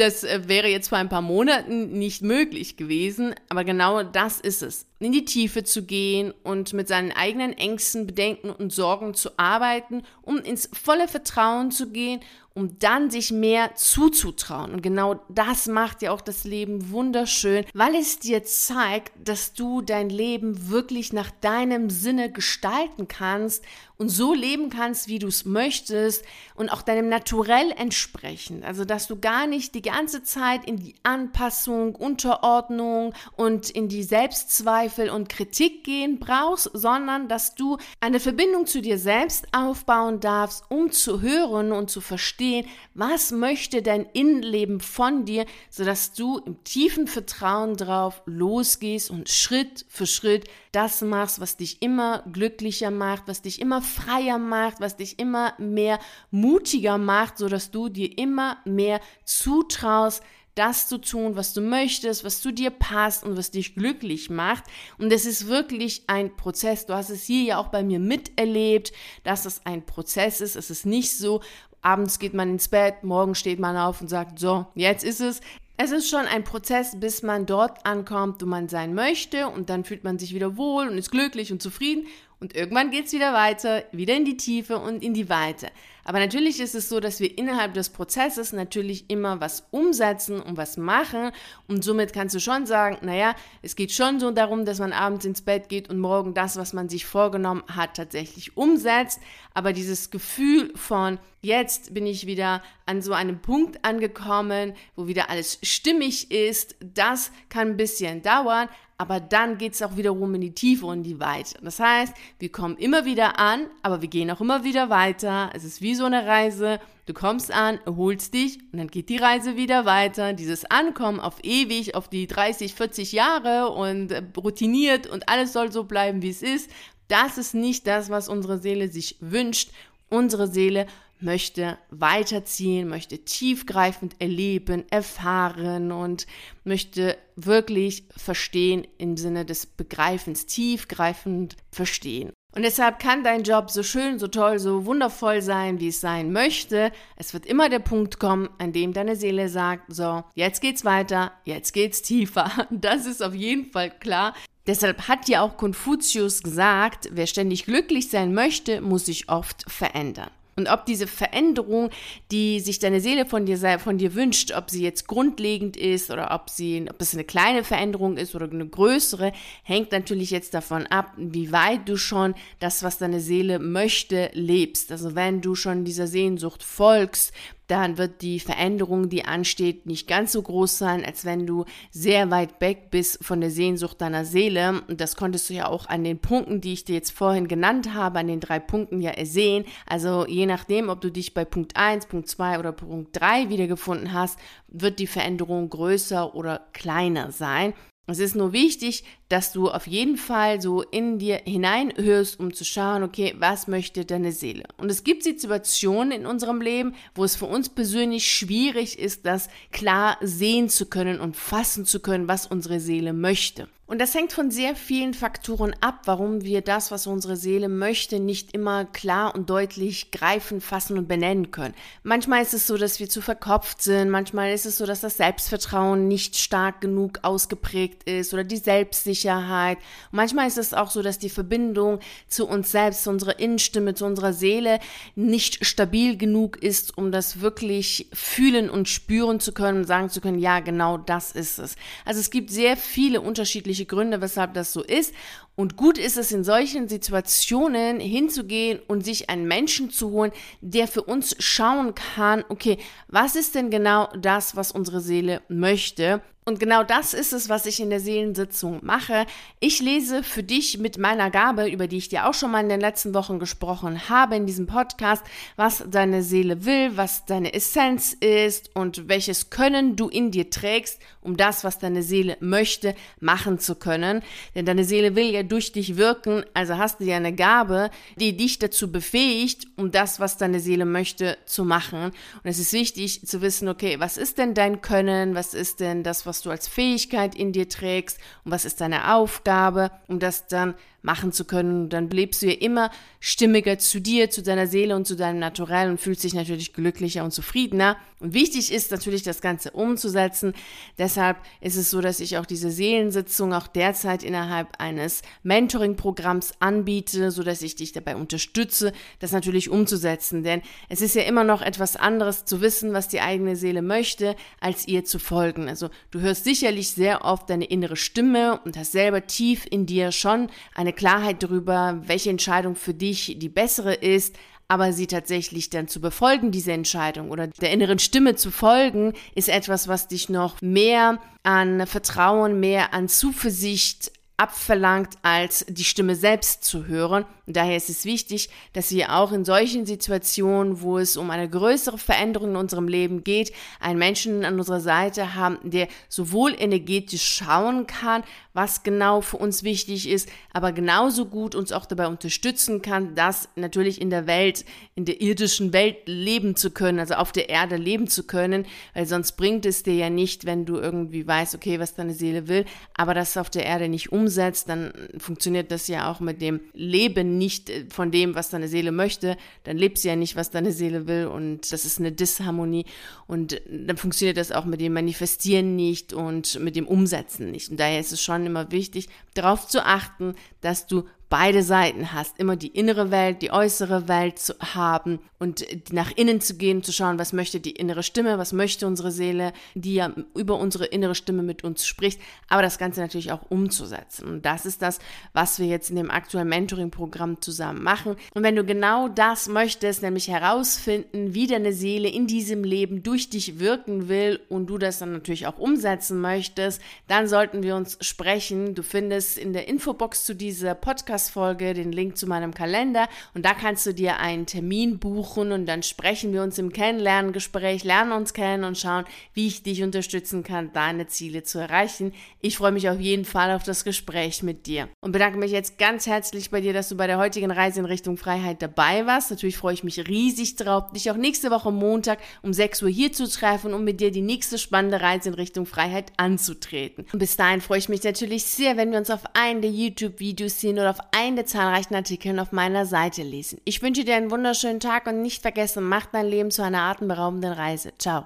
Das 0.00 0.24
äh, 0.24 0.48
wäre 0.48 0.68
jetzt 0.68 0.88
vor 0.88 0.96
ein 0.96 1.10
paar 1.10 1.20
Monaten 1.20 1.98
nicht 1.98 2.22
möglich 2.22 2.78
gewesen, 2.78 3.34
aber 3.50 3.64
genau 3.64 4.02
das 4.02 4.40
ist 4.40 4.62
es. 4.62 4.86
In 4.98 5.12
die 5.12 5.26
Tiefe 5.26 5.62
zu 5.62 5.84
gehen 5.84 6.32
und 6.42 6.72
mit 6.72 6.88
seinen 6.88 7.12
eigenen 7.12 7.52
Ängsten, 7.52 8.06
Bedenken 8.06 8.48
und 8.48 8.72
Sorgen 8.72 9.12
zu 9.12 9.38
arbeiten, 9.38 10.02
um 10.22 10.38
ins 10.38 10.70
volle 10.72 11.06
Vertrauen 11.06 11.70
zu 11.70 11.90
gehen 11.90 12.20
um 12.52 12.78
dann 12.78 13.10
sich 13.10 13.30
mehr 13.30 13.74
zuzutrauen. 13.76 14.72
Und 14.72 14.82
genau 14.82 15.20
das 15.28 15.66
macht 15.66 16.02
ja 16.02 16.10
auch 16.10 16.20
das 16.20 16.44
Leben 16.44 16.90
wunderschön, 16.90 17.64
weil 17.74 17.94
es 17.94 18.18
dir 18.18 18.42
zeigt, 18.44 19.12
dass 19.24 19.54
du 19.54 19.82
dein 19.82 20.10
Leben 20.10 20.68
wirklich 20.68 21.12
nach 21.12 21.30
deinem 21.30 21.90
Sinne 21.90 22.30
gestalten 22.30 23.06
kannst 23.06 23.64
und 24.00 24.08
so 24.08 24.32
leben 24.32 24.70
kannst, 24.70 25.08
wie 25.08 25.18
du 25.18 25.26
es 25.26 25.44
möchtest 25.44 26.24
und 26.54 26.70
auch 26.70 26.80
deinem 26.80 27.10
Naturell 27.10 27.70
entsprechend. 27.76 28.64
Also, 28.64 28.86
dass 28.86 29.06
du 29.06 29.20
gar 29.20 29.46
nicht 29.46 29.74
die 29.74 29.82
ganze 29.82 30.22
Zeit 30.22 30.64
in 30.64 30.78
die 30.78 30.94
Anpassung, 31.02 31.94
Unterordnung 31.94 33.12
und 33.36 33.68
in 33.68 33.88
die 33.88 34.02
Selbstzweifel 34.02 35.10
und 35.10 35.28
Kritik 35.28 35.84
gehen 35.84 36.18
brauchst, 36.18 36.70
sondern 36.72 37.28
dass 37.28 37.54
du 37.54 37.76
eine 38.00 38.20
Verbindung 38.20 38.66
zu 38.66 38.80
dir 38.80 38.98
selbst 38.98 39.46
aufbauen 39.52 40.18
darfst, 40.20 40.64
um 40.70 40.90
zu 40.90 41.20
hören 41.20 41.70
und 41.70 41.90
zu 41.90 42.00
verstehen, 42.00 42.66
was 42.94 43.32
möchte 43.32 43.82
dein 43.82 44.06
Innenleben 44.06 44.80
von 44.80 45.26
dir, 45.26 45.44
sodass 45.68 46.14
du 46.14 46.38
im 46.38 46.64
tiefen 46.64 47.06
Vertrauen 47.06 47.76
drauf 47.76 48.22
losgehst 48.24 49.10
und 49.10 49.28
Schritt 49.28 49.84
für 49.90 50.06
Schritt 50.06 50.48
das 50.72 51.02
machst, 51.02 51.40
was 51.40 51.56
dich 51.56 51.82
immer 51.82 52.22
glücklicher 52.32 52.90
macht, 52.90 53.24
was 53.26 53.42
dich 53.42 53.60
immer 53.60 53.82
freier 53.90 54.38
macht, 54.38 54.80
was 54.80 54.96
dich 54.96 55.18
immer 55.18 55.52
mehr 55.58 55.98
mutiger 56.30 56.96
macht, 56.96 57.38
so 57.38 57.48
dass 57.48 57.70
du 57.70 57.88
dir 57.88 58.16
immer 58.16 58.56
mehr 58.64 59.00
zutraust, 59.24 60.22
das 60.54 60.88
zu 60.88 60.98
tun, 60.98 61.36
was 61.36 61.54
du 61.54 61.60
möchtest, 61.60 62.24
was 62.24 62.40
zu 62.40 62.52
dir 62.52 62.70
passt 62.70 63.24
und 63.24 63.36
was 63.36 63.50
dich 63.50 63.74
glücklich 63.74 64.30
macht. 64.30 64.64
Und 64.98 65.12
es 65.12 65.24
ist 65.24 65.46
wirklich 65.46 66.04
ein 66.06 66.36
Prozess. 66.36 66.86
Du 66.86 66.94
hast 66.94 67.10
es 67.10 67.24
hier 67.24 67.44
ja 67.44 67.58
auch 67.58 67.68
bei 67.68 67.82
mir 67.82 67.98
miterlebt, 67.98 68.92
dass 69.24 69.46
es 69.46 69.64
ein 69.64 69.86
Prozess 69.86 70.40
ist. 70.40 70.56
Es 70.56 70.70
ist 70.70 70.86
nicht 70.86 71.16
so, 71.16 71.40
abends 71.82 72.18
geht 72.18 72.34
man 72.34 72.50
ins 72.50 72.68
Bett, 72.68 73.04
morgen 73.04 73.34
steht 73.34 73.58
man 73.58 73.76
auf 73.76 74.00
und 74.00 74.08
sagt, 74.08 74.38
so, 74.38 74.66
jetzt 74.74 75.04
ist 75.04 75.20
es. 75.20 75.40
Es 75.76 75.92
ist 75.92 76.10
schon 76.10 76.26
ein 76.26 76.44
Prozess, 76.44 77.00
bis 77.00 77.22
man 77.22 77.46
dort 77.46 77.86
ankommt, 77.86 78.42
wo 78.42 78.46
man 78.46 78.68
sein 78.68 78.92
möchte 78.92 79.48
und 79.48 79.70
dann 79.70 79.84
fühlt 79.84 80.04
man 80.04 80.18
sich 80.18 80.34
wieder 80.34 80.58
wohl 80.58 80.88
und 80.88 80.98
ist 80.98 81.10
glücklich 81.10 81.52
und 81.52 81.62
zufrieden 81.62 82.06
und 82.40 82.54
irgendwann 82.56 82.90
geht 82.90 83.06
es 83.06 83.12
wieder 83.12 83.32
weiter, 83.34 83.84
wieder 83.92 84.16
in 84.16 84.24
die 84.24 84.36
Tiefe 84.36 84.78
und 84.78 85.02
in 85.02 85.14
die 85.14 85.28
Weite. 85.28 85.70
Aber 86.04 86.18
natürlich 86.18 86.60
ist 86.60 86.74
es 86.74 86.88
so, 86.88 87.00
dass 87.00 87.20
wir 87.20 87.36
innerhalb 87.38 87.74
des 87.74 87.90
Prozesses 87.90 88.52
natürlich 88.52 89.08
immer 89.08 89.40
was 89.40 89.66
umsetzen 89.70 90.40
und 90.40 90.56
was 90.56 90.76
machen. 90.76 91.30
Und 91.68 91.84
somit 91.84 92.12
kannst 92.12 92.34
du 92.34 92.40
schon 92.40 92.66
sagen, 92.66 92.98
naja, 93.02 93.34
es 93.62 93.76
geht 93.76 93.92
schon 93.92 94.20
so 94.20 94.30
darum, 94.30 94.64
dass 94.64 94.78
man 94.78 94.92
abends 94.92 95.24
ins 95.24 95.42
Bett 95.42 95.68
geht 95.68 95.90
und 95.90 95.98
morgen 95.98 96.34
das, 96.34 96.56
was 96.56 96.72
man 96.72 96.88
sich 96.88 97.06
vorgenommen 97.06 97.62
hat, 97.68 97.96
tatsächlich 97.96 98.56
umsetzt. 98.56 99.20
Aber 99.54 99.72
dieses 99.72 100.10
Gefühl 100.10 100.72
von, 100.76 101.18
jetzt 101.42 101.94
bin 101.94 102.06
ich 102.06 102.26
wieder 102.26 102.62
an 102.86 103.02
so 103.02 103.12
einem 103.12 103.40
Punkt 103.40 103.84
angekommen, 103.84 104.74
wo 104.96 105.06
wieder 105.06 105.30
alles 105.30 105.58
stimmig 105.62 106.30
ist, 106.30 106.76
das 106.80 107.32
kann 107.48 107.68
ein 107.68 107.76
bisschen 107.76 108.22
dauern 108.22 108.68
aber 109.00 109.18
dann 109.18 109.56
geht 109.56 109.72
es 109.72 109.80
auch 109.80 109.96
wiederum 109.96 110.34
in 110.34 110.42
die 110.42 110.52
Tiefe 110.52 110.84
und 110.84 111.04
die 111.04 111.18
Weite. 111.18 111.58
Das 111.62 111.80
heißt, 111.80 112.12
wir 112.38 112.52
kommen 112.52 112.76
immer 112.76 113.06
wieder 113.06 113.38
an, 113.38 113.70
aber 113.82 114.02
wir 114.02 114.08
gehen 114.08 114.30
auch 114.30 114.42
immer 114.42 114.62
wieder 114.62 114.90
weiter. 114.90 115.48
Es 115.54 115.64
ist 115.64 115.80
wie 115.80 115.89
so 115.94 116.04
eine 116.04 116.26
Reise. 116.26 116.80
Du 117.06 117.14
kommst 117.14 117.52
an, 117.52 117.78
erholst 117.84 118.34
dich 118.34 118.58
und 118.72 118.78
dann 118.78 118.88
geht 118.88 119.08
die 119.08 119.16
Reise 119.16 119.56
wieder 119.56 119.84
weiter. 119.84 120.32
Dieses 120.32 120.64
Ankommen 120.64 121.20
auf 121.20 121.36
ewig, 121.42 121.94
auf 121.94 122.08
die 122.08 122.26
30, 122.26 122.74
40 122.74 123.12
Jahre 123.12 123.70
und 123.70 124.12
äh, 124.12 124.22
routiniert 124.36 125.06
und 125.06 125.28
alles 125.28 125.52
soll 125.52 125.72
so 125.72 125.84
bleiben, 125.84 126.22
wie 126.22 126.30
es 126.30 126.42
ist. 126.42 126.70
Das 127.08 127.38
ist 127.38 127.54
nicht 127.54 127.86
das, 127.86 128.10
was 128.10 128.28
unsere 128.28 128.58
Seele 128.58 128.88
sich 128.88 129.16
wünscht. 129.20 129.70
Unsere 130.08 130.46
Seele 130.46 130.86
möchte 131.20 131.78
weiterziehen, 131.90 132.88
möchte 132.88 133.18
tiefgreifend 133.18 134.16
erleben, 134.20 134.84
erfahren 134.90 135.92
und 135.92 136.26
möchte 136.64 137.18
wirklich 137.36 138.04
verstehen 138.16 138.86
im 138.98 139.16
Sinne 139.16 139.44
des 139.44 139.66
Begreifens, 139.66 140.46
tiefgreifend 140.46 141.56
verstehen. 141.70 142.32
Und 142.52 142.62
deshalb 142.62 142.98
kann 142.98 143.22
dein 143.22 143.44
Job 143.44 143.70
so 143.70 143.82
schön, 143.82 144.18
so 144.18 144.26
toll, 144.26 144.58
so 144.58 144.84
wundervoll 144.84 145.40
sein, 145.40 145.78
wie 145.78 145.88
es 145.88 146.00
sein 146.00 146.32
möchte. 146.32 146.90
Es 147.16 147.32
wird 147.32 147.46
immer 147.46 147.68
der 147.68 147.78
Punkt 147.78 148.18
kommen, 148.18 148.48
an 148.58 148.72
dem 148.72 148.92
deine 148.92 149.14
Seele 149.14 149.48
sagt, 149.48 149.84
so, 149.94 150.24
jetzt 150.34 150.60
geht's 150.60 150.84
weiter, 150.84 151.32
jetzt 151.44 151.72
geht's 151.72 152.02
tiefer. 152.10 152.50
Das 152.70 153.06
ist 153.06 153.22
auf 153.22 153.34
jeden 153.34 153.70
Fall 153.70 153.90
klar. 153.90 154.34
Deshalb 154.66 155.08
hat 155.08 155.28
ja 155.28 155.42
auch 155.42 155.56
Konfuzius 155.56 156.42
gesagt, 156.42 157.08
wer 157.12 157.26
ständig 157.26 157.64
glücklich 157.64 158.10
sein 158.10 158.34
möchte, 158.34 158.80
muss 158.80 159.06
sich 159.06 159.28
oft 159.28 159.64
verändern. 159.70 160.30
Und 160.60 160.68
ob 160.68 160.84
diese 160.84 161.06
Veränderung, 161.06 161.88
die 162.30 162.60
sich 162.60 162.78
deine 162.78 163.00
Seele 163.00 163.24
von 163.24 163.46
dir, 163.46 163.78
von 163.78 163.96
dir 163.96 164.14
wünscht, 164.14 164.52
ob 164.54 164.68
sie 164.68 164.82
jetzt 164.82 165.08
grundlegend 165.08 165.74
ist 165.74 166.10
oder 166.10 166.32
ob 166.32 166.50
sie, 166.50 166.86
ob 166.90 167.00
es 167.00 167.14
eine 167.14 167.24
kleine 167.24 167.64
Veränderung 167.64 168.18
ist 168.18 168.34
oder 168.34 168.50
eine 168.50 168.66
größere, 168.66 169.32
hängt 169.62 169.90
natürlich 169.90 170.30
jetzt 170.30 170.52
davon 170.52 170.86
ab, 170.86 171.14
wie 171.16 171.50
weit 171.50 171.88
du 171.88 171.96
schon 171.96 172.34
das, 172.58 172.82
was 172.82 172.98
deine 172.98 173.20
Seele 173.20 173.58
möchte, 173.58 174.30
lebst. 174.34 174.92
Also 174.92 175.14
wenn 175.14 175.40
du 175.40 175.54
schon 175.54 175.86
dieser 175.86 176.06
Sehnsucht 176.06 176.62
folgst, 176.62 177.32
dann 177.70 177.98
wird 177.98 178.22
die 178.22 178.40
Veränderung, 178.40 179.08
die 179.08 179.24
ansteht, 179.24 179.86
nicht 179.86 180.08
ganz 180.08 180.32
so 180.32 180.42
groß 180.42 180.78
sein, 180.78 181.04
als 181.04 181.24
wenn 181.24 181.46
du 181.46 181.64
sehr 181.90 182.30
weit 182.30 182.60
weg 182.60 182.90
bist 182.90 183.24
von 183.24 183.40
der 183.40 183.50
Sehnsucht 183.50 184.00
deiner 184.00 184.24
Seele. 184.24 184.82
Und 184.88 185.00
das 185.00 185.16
konntest 185.16 185.48
du 185.48 185.54
ja 185.54 185.66
auch 185.66 185.86
an 185.86 186.04
den 186.04 186.18
Punkten, 186.18 186.60
die 186.60 186.72
ich 186.72 186.84
dir 186.84 186.94
jetzt 186.94 187.10
vorhin 187.10 187.48
genannt 187.48 187.94
habe, 187.94 188.18
an 188.18 188.26
den 188.26 188.40
drei 188.40 188.58
Punkten 188.58 189.00
ja 189.00 189.10
ersehen. 189.10 189.64
Also 189.86 190.26
je 190.26 190.46
nachdem, 190.46 190.88
ob 190.88 191.00
du 191.00 191.10
dich 191.10 191.34
bei 191.34 191.44
Punkt 191.44 191.76
1, 191.76 192.06
Punkt 192.06 192.28
2 192.28 192.58
oder 192.58 192.72
Punkt 192.72 193.20
3 193.20 193.48
wiedergefunden 193.48 194.12
hast, 194.12 194.38
wird 194.68 194.98
die 194.98 195.06
Veränderung 195.06 195.68
größer 195.68 196.34
oder 196.34 196.66
kleiner 196.72 197.30
sein. 197.32 197.74
Es 198.10 198.18
ist 198.18 198.34
nur 198.34 198.52
wichtig, 198.52 199.04
dass 199.28 199.52
du 199.52 199.70
auf 199.70 199.86
jeden 199.86 200.16
Fall 200.16 200.60
so 200.60 200.82
in 200.82 201.18
dir 201.18 201.40
hineinhörst, 201.44 202.38
um 202.40 202.52
zu 202.52 202.64
schauen, 202.64 203.02
okay, 203.02 203.34
was 203.38 203.68
möchte 203.68 204.04
deine 204.04 204.32
Seele? 204.32 204.64
Und 204.76 204.90
es 204.90 205.04
gibt 205.04 205.22
Situationen 205.22 206.12
in 206.12 206.26
unserem 206.26 206.60
Leben, 206.60 206.94
wo 207.14 207.24
es 207.24 207.36
für 207.36 207.46
uns 207.46 207.68
persönlich 207.68 208.30
schwierig 208.30 208.98
ist, 208.98 209.26
das 209.26 209.48
klar 209.72 210.16
sehen 210.20 210.68
zu 210.68 210.86
können 210.86 211.20
und 211.20 211.36
fassen 211.36 211.84
zu 211.84 212.00
können, 212.00 212.28
was 212.28 212.46
unsere 212.46 212.80
Seele 212.80 213.12
möchte. 213.12 213.68
Und 213.90 213.98
das 213.98 214.14
hängt 214.14 214.32
von 214.32 214.52
sehr 214.52 214.76
vielen 214.76 215.14
Faktoren 215.14 215.74
ab, 215.80 216.02
warum 216.04 216.44
wir 216.44 216.60
das, 216.60 216.92
was 216.92 217.08
unsere 217.08 217.36
Seele 217.36 217.68
möchte, 217.68 218.20
nicht 218.20 218.54
immer 218.54 218.84
klar 218.84 219.34
und 219.34 219.50
deutlich 219.50 220.12
greifen, 220.12 220.60
fassen 220.60 220.96
und 220.96 221.08
benennen 221.08 221.50
können. 221.50 221.74
Manchmal 222.04 222.40
ist 222.40 222.54
es 222.54 222.68
so, 222.68 222.76
dass 222.76 223.00
wir 223.00 223.08
zu 223.08 223.20
verkopft 223.20 223.82
sind, 223.82 224.08
manchmal 224.10 224.52
ist 224.52 224.64
es 224.64 224.78
so, 224.78 224.86
dass 224.86 225.00
das 225.00 225.16
Selbstvertrauen 225.16 226.06
nicht 226.06 226.36
stark 226.36 226.80
genug 226.80 227.18
ausgeprägt 227.22 228.08
ist 228.08 228.32
oder 228.32 228.44
die 228.44 228.58
Selbstsicherheit. 228.58 229.78
Manchmal 230.12 230.46
ist 230.46 230.58
es 230.58 230.72
auch 230.72 230.92
so, 230.92 231.02
dass 231.02 231.18
die 231.18 231.28
Verbindung 231.28 231.98
zu 232.28 232.46
uns 232.46 232.70
selbst, 232.70 233.02
zu 233.02 233.10
unserer 233.10 233.40
Innenstimme, 233.40 233.94
zu 233.94 234.04
unserer 234.04 234.32
Seele 234.32 234.78
nicht 235.16 235.66
stabil 235.66 236.16
genug 236.16 236.62
ist, 236.62 236.96
um 236.96 237.10
das 237.10 237.40
wirklich 237.40 238.06
fühlen 238.12 238.70
und 238.70 238.88
spüren 238.88 239.40
zu 239.40 239.50
können 239.50 239.78
und 239.78 239.86
sagen 239.86 240.10
zu 240.10 240.20
können, 240.20 240.38
ja, 240.38 240.60
genau 240.60 240.96
das 240.96 241.32
ist 241.32 241.58
es. 241.58 241.74
Also 242.04 242.20
es 242.20 242.30
gibt 242.30 242.50
sehr 242.50 242.76
viele 242.76 243.20
unterschiedliche 243.20 243.79
unterschiedliche 243.80 243.86
Gründe, 243.86 244.20
weshalb 244.20 244.54
das 244.54 244.72
so 244.72 244.82
ist. 244.82 245.14
Und 245.56 245.76
gut 245.76 245.98
ist 245.98 246.16
es 246.16 246.32
in 246.32 246.44
solchen 246.44 246.88
Situationen 246.88 248.00
hinzugehen 248.00 248.80
und 248.88 249.04
sich 249.04 249.28
einen 249.28 249.46
Menschen 249.46 249.90
zu 249.90 250.10
holen, 250.10 250.32
der 250.60 250.88
für 250.88 251.02
uns 251.02 251.36
schauen 251.38 251.94
kann, 251.94 252.44
okay, 252.48 252.78
was 253.08 253.36
ist 253.36 253.54
denn 253.54 253.70
genau 253.70 254.08
das, 254.18 254.56
was 254.56 254.72
unsere 254.72 255.00
Seele 255.00 255.42
möchte? 255.48 256.22
Und 256.50 256.58
genau 256.58 256.82
das 256.82 257.14
ist 257.14 257.32
es, 257.32 257.48
was 257.48 257.64
ich 257.64 257.78
in 257.78 257.90
der 257.90 258.00
Seelensitzung 258.00 258.80
mache. 258.82 259.24
Ich 259.60 259.80
lese 259.80 260.24
für 260.24 260.42
dich 260.42 260.78
mit 260.78 260.98
meiner 260.98 261.30
Gabe, 261.30 261.70
über 261.70 261.86
die 261.86 261.98
ich 261.98 262.08
dir 262.08 262.26
auch 262.26 262.34
schon 262.34 262.50
mal 262.50 262.58
in 262.58 262.68
den 262.68 262.80
letzten 262.80 263.14
Wochen 263.14 263.38
gesprochen 263.38 264.08
habe 264.08 264.34
in 264.34 264.46
diesem 264.46 264.66
Podcast, 264.66 265.22
was 265.54 265.84
deine 265.88 266.24
Seele 266.24 266.64
will, 266.64 266.96
was 266.96 267.24
deine 267.24 267.54
Essenz 267.54 268.14
ist 268.14 268.74
und 268.74 269.08
welches 269.08 269.50
Können 269.50 269.94
du 269.94 270.08
in 270.08 270.32
dir 270.32 270.50
trägst, 270.50 270.98
um 271.20 271.36
das, 271.36 271.62
was 271.62 271.78
deine 271.78 272.02
Seele 272.02 272.36
möchte, 272.40 272.96
machen 273.20 273.60
zu 273.60 273.76
können. 273.76 274.20
Denn 274.56 274.66
deine 274.66 274.82
Seele 274.82 275.14
will 275.14 275.30
ja 275.30 275.44
durch 275.44 275.70
dich 275.70 275.96
wirken, 275.96 276.44
also 276.52 276.78
hast 276.78 276.98
du 276.98 277.04
ja 277.04 277.14
eine 277.14 277.32
Gabe, 277.32 277.90
die 278.16 278.36
dich 278.36 278.58
dazu 278.58 278.90
befähigt, 278.90 279.68
um 279.76 279.92
das, 279.92 280.18
was 280.18 280.36
deine 280.36 280.58
Seele 280.58 280.84
möchte, 280.84 281.38
zu 281.46 281.64
machen. 281.64 282.06
Und 282.06 282.50
es 282.50 282.58
ist 282.58 282.72
wichtig 282.72 283.24
zu 283.24 283.40
wissen, 283.40 283.68
okay, 283.68 284.00
was 284.00 284.16
ist 284.16 284.38
denn 284.38 284.54
dein 284.54 284.80
Können, 284.80 285.36
was 285.36 285.54
ist 285.54 285.78
denn 285.78 286.02
das, 286.02 286.26
was 286.26 286.39
du 286.42 286.50
als 286.50 286.68
Fähigkeit 286.68 287.34
in 287.34 287.52
dir 287.52 287.68
trägst 287.68 288.18
und 288.44 288.52
was 288.52 288.64
ist 288.64 288.80
deine 288.80 289.14
Aufgabe, 289.14 289.90
um 290.08 290.18
das 290.18 290.46
dann 290.46 290.74
machen 291.02 291.32
zu 291.32 291.44
können. 291.44 291.88
Dann 291.88 292.10
lebst 292.10 292.42
du 292.42 292.46
ja 292.46 292.54
immer 292.54 292.90
stimmiger 293.20 293.78
zu 293.78 294.00
dir, 294.00 294.30
zu 294.30 294.42
deiner 294.42 294.66
Seele 294.66 294.96
und 294.96 295.06
zu 295.06 295.16
deinem 295.16 295.38
Naturell 295.38 295.90
und 295.90 296.00
fühlst 296.00 296.24
dich 296.24 296.34
natürlich 296.34 296.72
glücklicher 296.72 297.24
und 297.24 297.32
zufriedener. 297.32 297.96
Und 298.18 298.34
wichtig 298.34 298.72
ist 298.72 298.90
natürlich, 298.90 299.22
das 299.22 299.40
Ganze 299.40 299.70
umzusetzen. 299.70 300.52
Deshalb 300.98 301.38
ist 301.60 301.76
es 301.76 301.90
so, 301.90 302.00
dass 302.00 302.20
ich 302.20 302.36
auch 302.36 302.46
diese 302.46 302.70
Seelensitzung 302.70 303.54
auch 303.54 303.66
derzeit 303.66 304.22
innerhalb 304.22 304.68
eines 304.78 305.22
Mentoring-Programms 305.42 306.52
anbiete, 306.60 307.30
so 307.30 307.42
dass 307.42 307.62
ich 307.62 307.76
dich 307.76 307.92
dabei 307.92 308.16
unterstütze, 308.16 308.92
das 309.20 309.32
natürlich 309.32 309.70
umzusetzen. 309.70 310.42
Denn 310.42 310.62
es 310.88 311.00
ist 311.00 311.14
ja 311.14 311.22
immer 311.22 311.44
noch 311.44 311.62
etwas 311.62 311.96
anderes 311.96 312.44
zu 312.44 312.60
wissen, 312.60 312.92
was 312.92 313.08
die 313.08 313.20
eigene 313.20 313.56
Seele 313.56 313.82
möchte, 313.82 314.36
als 314.60 314.86
ihr 314.86 315.04
zu 315.04 315.18
folgen. 315.18 315.68
Also 315.68 315.88
du 316.10 316.20
hörst 316.20 316.44
sicherlich 316.44 316.90
sehr 316.90 317.24
oft 317.24 317.48
deine 317.48 317.64
innere 317.64 317.96
Stimme 317.96 318.60
und 318.64 318.76
hast 318.76 318.92
selber 318.92 319.26
tief 319.26 319.66
in 319.70 319.86
dir 319.86 320.12
schon 320.12 320.50
eine 320.74 320.89
Klarheit 320.92 321.42
darüber, 321.42 322.00
welche 322.06 322.30
Entscheidung 322.30 322.76
für 322.76 322.94
dich 322.94 323.36
die 323.38 323.48
bessere 323.48 323.94
ist, 323.94 324.36
aber 324.68 324.92
sie 324.92 325.08
tatsächlich 325.08 325.68
dann 325.68 325.88
zu 325.88 326.00
befolgen, 326.00 326.52
diese 326.52 326.72
Entscheidung 326.72 327.30
oder 327.30 327.48
der 327.48 327.72
inneren 327.72 327.98
Stimme 327.98 328.36
zu 328.36 328.52
folgen, 328.52 329.14
ist 329.34 329.48
etwas, 329.48 329.88
was 329.88 330.06
dich 330.06 330.28
noch 330.28 330.62
mehr 330.62 331.18
an 331.42 331.86
Vertrauen, 331.88 332.60
mehr 332.60 332.94
an 332.94 333.08
Zuversicht 333.08 334.12
abverlangt, 334.36 335.14
als 335.22 335.66
die 335.68 335.84
Stimme 335.84 336.14
selbst 336.14 336.64
zu 336.64 336.86
hören. 336.86 337.26
Und 337.50 337.56
daher 337.56 337.76
ist 337.76 337.90
es 337.90 338.04
wichtig, 338.04 338.48
dass 338.74 338.92
wir 338.92 339.12
auch 339.12 339.32
in 339.32 339.44
solchen 339.44 339.84
Situationen, 339.84 340.82
wo 340.82 340.98
es 340.98 341.16
um 341.16 341.30
eine 341.30 341.50
größere 341.50 341.98
Veränderung 341.98 342.50
in 342.50 342.56
unserem 342.56 342.86
Leben 342.86 343.24
geht, 343.24 343.52
einen 343.80 343.98
Menschen 343.98 344.44
an 344.44 344.56
unserer 344.56 344.78
Seite 344.78 345.34
haben, 345.34 345.58
der 345.64 345.88
sowohl 346.08 346.54
energetisch 346.56 347.24
schauen 347.24 347.88
kann, 347.88 348.22
was 348.52 348.84
genau 348.84 349.20
für 349.20 349.36
uns 349.36 349.64
wichtig 349.64 350.08
ist, 350.08 350.28
aber 350.52 350.70
genauso 350.70 351.26
gut 351.26 351.56
uns 351.56 351.72
auch 351.72 351.86
dabei 351.86 352.06
unterstützen 352.06 352.82
kann, 352.82 353.16
das 353.16 353.48
natürlich 353.56 354.00
in 354.00 354.10
der 354.10 354.28
Welt, 354.28 354.64
in 354.94 355.04
der 355.04 355.20
irdischen 355.20 355.72
Welt 355.72 355.96
leben 356.06 356.54
zu 356.54 356.70
können, 356.70 357.00
also 357.00 357.14
auf 357.14 357.32
der 357.32 357.48
Erde 357.48 357.76
leben 357.76 358.06
zu 358.06 358.24
können, 358.24 358.64
weil 358.94 359.06
sonst 359.06 359.32
bringt 359.32 359.66
es 359.66 359.82
dir 359.82 359.94
ja 359.94 360.10
nicht, 360.10 360.44
wenn 360.44 360.66
du 360.66 360.76
irgendwie 360.76 361.26
weißt, 361.26 361.56
okay, 361.56 361.80
was 361.80 361.94
deine 361.94 362.14
Seele 362.14 362.46
will, 362.46 362.64
aber 362.94 363.14
das 363.14 363.36
auf 363.36 363.50
der 363.50 363.66
Erde 363.66 363.88
nicht 363.88 364.12
umsetzt, 364.12 364.68
dann 364.68 364.92
funktioniert 365.18 365.72
das 365.72 365.88
ja 365.88 366.10
auch 366.10 366.20
mit 366.20 366.40
dem 366.40 366.60
Leben 366.74 367.38
nicht 367.40 367.72
von 367.88 368.12
dem, 368.12 368.36
was 368.36 368.50
deine 368.50 368.68
Seele 368.68 368.92
möchte, 368.92 369.36
dann 369.64 369.76
lebst 369.76 370.04
du 370.04 370.08
ja 370.08 370.16
nicht, 370.16 370.36
was 370.36 370.50
deine 370.50 370.70
Seele 370.70 371.08
will 371.08 371.26
und 371.26 371.72
das 371.72 371.84
ist 371.84 371.98
eine 371.98 372.12
Disharmonie 372.12 372.84
und 373.26 373.60
dann 373.68 373.96
funktioniert 373.96 374.36
das 374.36 374.52
auch 374.52 374.66
mit 374.66 374.80
dem 374.80 374.92
Manifestieren 374.92 375.74
nicht 375.74 376.12
und 376.12 376.60
mit 376.60 376.76
dem 376.76 376.86
Umsetzen 376.86 377.50
nicht. 377.50 377.70
Und 377.70 377.80
daher 377.80 377.98
ist 377.98 378.12
es 378.12 378.22
schon 378.22 378.46
immer 378.46 378.70
wichtig, 378.70 379.08
darauf 379.34 379.66
zu 379.66 379.84
achten, 379.84 380.34
dass 380.60 380.86
du 380.86 381.04
beide 381.30 381.62
Seiten 381.62 382.12
hast, 382.12 382.38
immer 382.38 382.56
die 382.56 382.68
innere 382.68 383.12
Welt, 383.12 383.40
die 383.40 383.52
äußere 383.52 384.08
Welt 384.08 384.40
zu 384.40 384.54
haben 384.58 385.20
und 385.38 385.64
nach 385.92 386.10
innen 386.16 386.40
zu 386.40 386.56
gehen, 386.56 386.82
zu 386.82 386.92
schauen, 386.92 387.20
was 387.20 387.32
möchte 387.32 387.60
die 387.60 387.70
innere 387.70 388.02
Stimme, 388.02 388.36
was 388.36 388.52
möchte 388.52 388.86
unsere 388.86 389.12
Seele, 389.12 389.52
die 389.74 389.94
ja 389.94 390.12
über 390.34 390.58
unsere 390.58 390.86
innere 390.86 391.14
Stimme 391.14 391.44
mit 391.44 391.62
uns 391.62 391.86
spricht, 391.86 392.20
aber 392.48 392.62
das 392.62 392.78
Ganze 392.78 393.00
natürlich 393.00 393.30
auch 393.30 393.48
umzusetzen. 393.48 394.26
Und 394.26 394.44
das 394.44 394.66
ist 394.66 394.82
das, 394.82 394.98
was 395.32 395.60
wir 395.60 395.66
jetzt 395.66 395.88
in 395.88 395.96
dem 395.96 396.10
aktuellen 396.10 396.48
Mentoring-Programm 396.48 397.40
zusammen 397.40 397.82
machen. 397.82 398.16
Und 398.34 398.42
wenn 398.42 398.56
du 398.56 398.64
genau 398.64 399.08
das 399.08 399.48
möchtest, 399.48 400.02
nämlich 400.02 400.26
herausfinden, 400.26 401.32
wie 401.32 401.46
deine 401.46 401.72
Seele 401.72 402.08
in 402.08 402.26
diesem 402.26 402.64
Leben 402.64 403.04
durch 403.04 403.30
dich 403.30 403.60
wirken 403.60 404.08
will 404.08 404.40
und 404.48 404.66
du 404.66 404.78
das 404.78 404.98
dann 404.98 405.12
natürlich 405.12 405.46
auch 405.46 405.58
umsetzen 405.58 406.20
möchtest, 406.20 406.82
dann 407.06 407.28
sollten 407.28 407.62
wir 407.62 407.76
uns 407.76 407.98
sprechen. 408.00 408.74
Du 408.74 408.82
findest 408.82 409.38
in 409.38 409.52
der 409.52 409.68
Infobox 409.68 410.24
zu 410.24 410.34
dieser 410.34 410.74
Podcast 410.74 411.19
Podcast-Folge 411.20 411.74
den 411.74 411.92
Link 411.92 412.16
zu 412.16 412.26
meinem 412.26 412.54
Kalender 412.54 413.08
und 413.34 413.44
da 413.44 413.52
kannst 413.52 413.84
du 413.86 413.92
dir 413.92 414.18
einen 414.18 414.46
Termin 414.46 414.98
buchen 414.98 415.52
und 415.52 415.66
dann 415.66 415.82
sprechen 415.82 416.32
wir 416.32 416.42
uns 416.42 416.58
im 416.58 416.72
Kennenlerngespräch, 416.72 417.84
lernen 417.84 418.12
uns 418.12 418.32
kennen 418.32 418.64
und 418.64 418.78
schauen, 418.78 419.04
wie 419.34 419.46
ich 419.46 419.62
dich 419.62 419.82
unterstützen 419.82 420.42
kann, 420.42 420.72
deine 420.72 421.08
Ziele 421.08 421.42
zu 421.42 421.58
erreichen. 421.58 422.12
Ich 422.40 422.56
freue 422.56 422.72
mich 422.72 422.88
auf 422.88 423.00
jeden 423.00 423.24
Fall 423.24 423.54
auf 423.54 423.64
das 423.64 423.84
Gespräch 423.84 424.42
mit 424.42 424.66
dir 424.66 424.88
und 425.00 425.12
bedanke 425.12 425.38
mich 425.38 425.52
jetzt 425.52 425.78
ganz 425.78 426.06
herzlich 426.06 426.50
bei 426.50 426.60
dir, 426.60 426.72
dass 426.72 426.88
du 426.88 426.96
bei 426.96 427.06
der 427.06 427.18
heutigen 427.18 427.50
Reise 427.50 427.80
in 427.80 427.86
Richtung 427.86 428.16
Freiheit 428.16 428.62
dabei 428.62 429.06
warst. 429.06 429.30
Natürlich 429.30 429.58
freue 429.58 429.74
ich 429.74 429.84
mich 429.84 430.08
riesig 430.08 430.56
drauf, 430.56 430.90
dich 430.92 431.10
auch 431.10 431.16
nächste 431.16 431.50
Woche 431.50 431.70
Montag 431.70 432.20
um 432.42 432.52
6 432.52 432.82
Uhr 432.82 432.88
hier 432.88 433.12
zu 433.12 433.28
treffen, 433.28 433.74
um 433.74 433.84
mit 433.84 434.00
dir 434.00 434.10
die 434.10 434.22
nächste 434.22 434.58
spannende 434.58 435.00
Reise 435.00 435.30
in 435.30 435.34
Richtung 435.34 435.66
Freiheit 435.66 436.12
anzutreten. 436.16 437.04
Und 437.12 437.18
bis 437.18 437.36
dahin 437.36 437.60
freue 437.60 437.78
ich 437.78 437.88
mich 437.88 438.02
natürlich 438.02 438.44
sehr, 438.44 438.76
wenn 438.76 438.90
wir 438.90 438.98
uns 438.98 439.10
auf 439.10 439.22
einen 439.34 439.60
der 439.60 439.70
YouTube-Videos 439.70 440.60
sehen 440.60 440.78
oder 440.78 440.90
auf 440.90 441.09
einen 441.12 441.36
der 441.36 441.46
zahlreichen 441.46 441.94
Artikeln 441.94 442.38
auf 442.38 442.52
meiner 442.52 442.86
Seite 442.86 443.22
lesen. 443.22 443.60
Ich 443.64 443.82
wünsche 443.82 444.04
dir 444.04 444.16
einen 444.16 444.30
wunderschönen 444.30 444.80
Tag 444.80 445.06
und 445.06 445.22
nicht 445.22 445.42
vergessen, 445.42 445.84
mach 445.84 446.06
dein 446.06 446.26
Leben 446.26 446.50
zu 446.50 446.62
einer 446.62 446.82
atemberaubenden 446.82 447.52
Reise. 447.52 447.92
Ciao. 447.98 448.18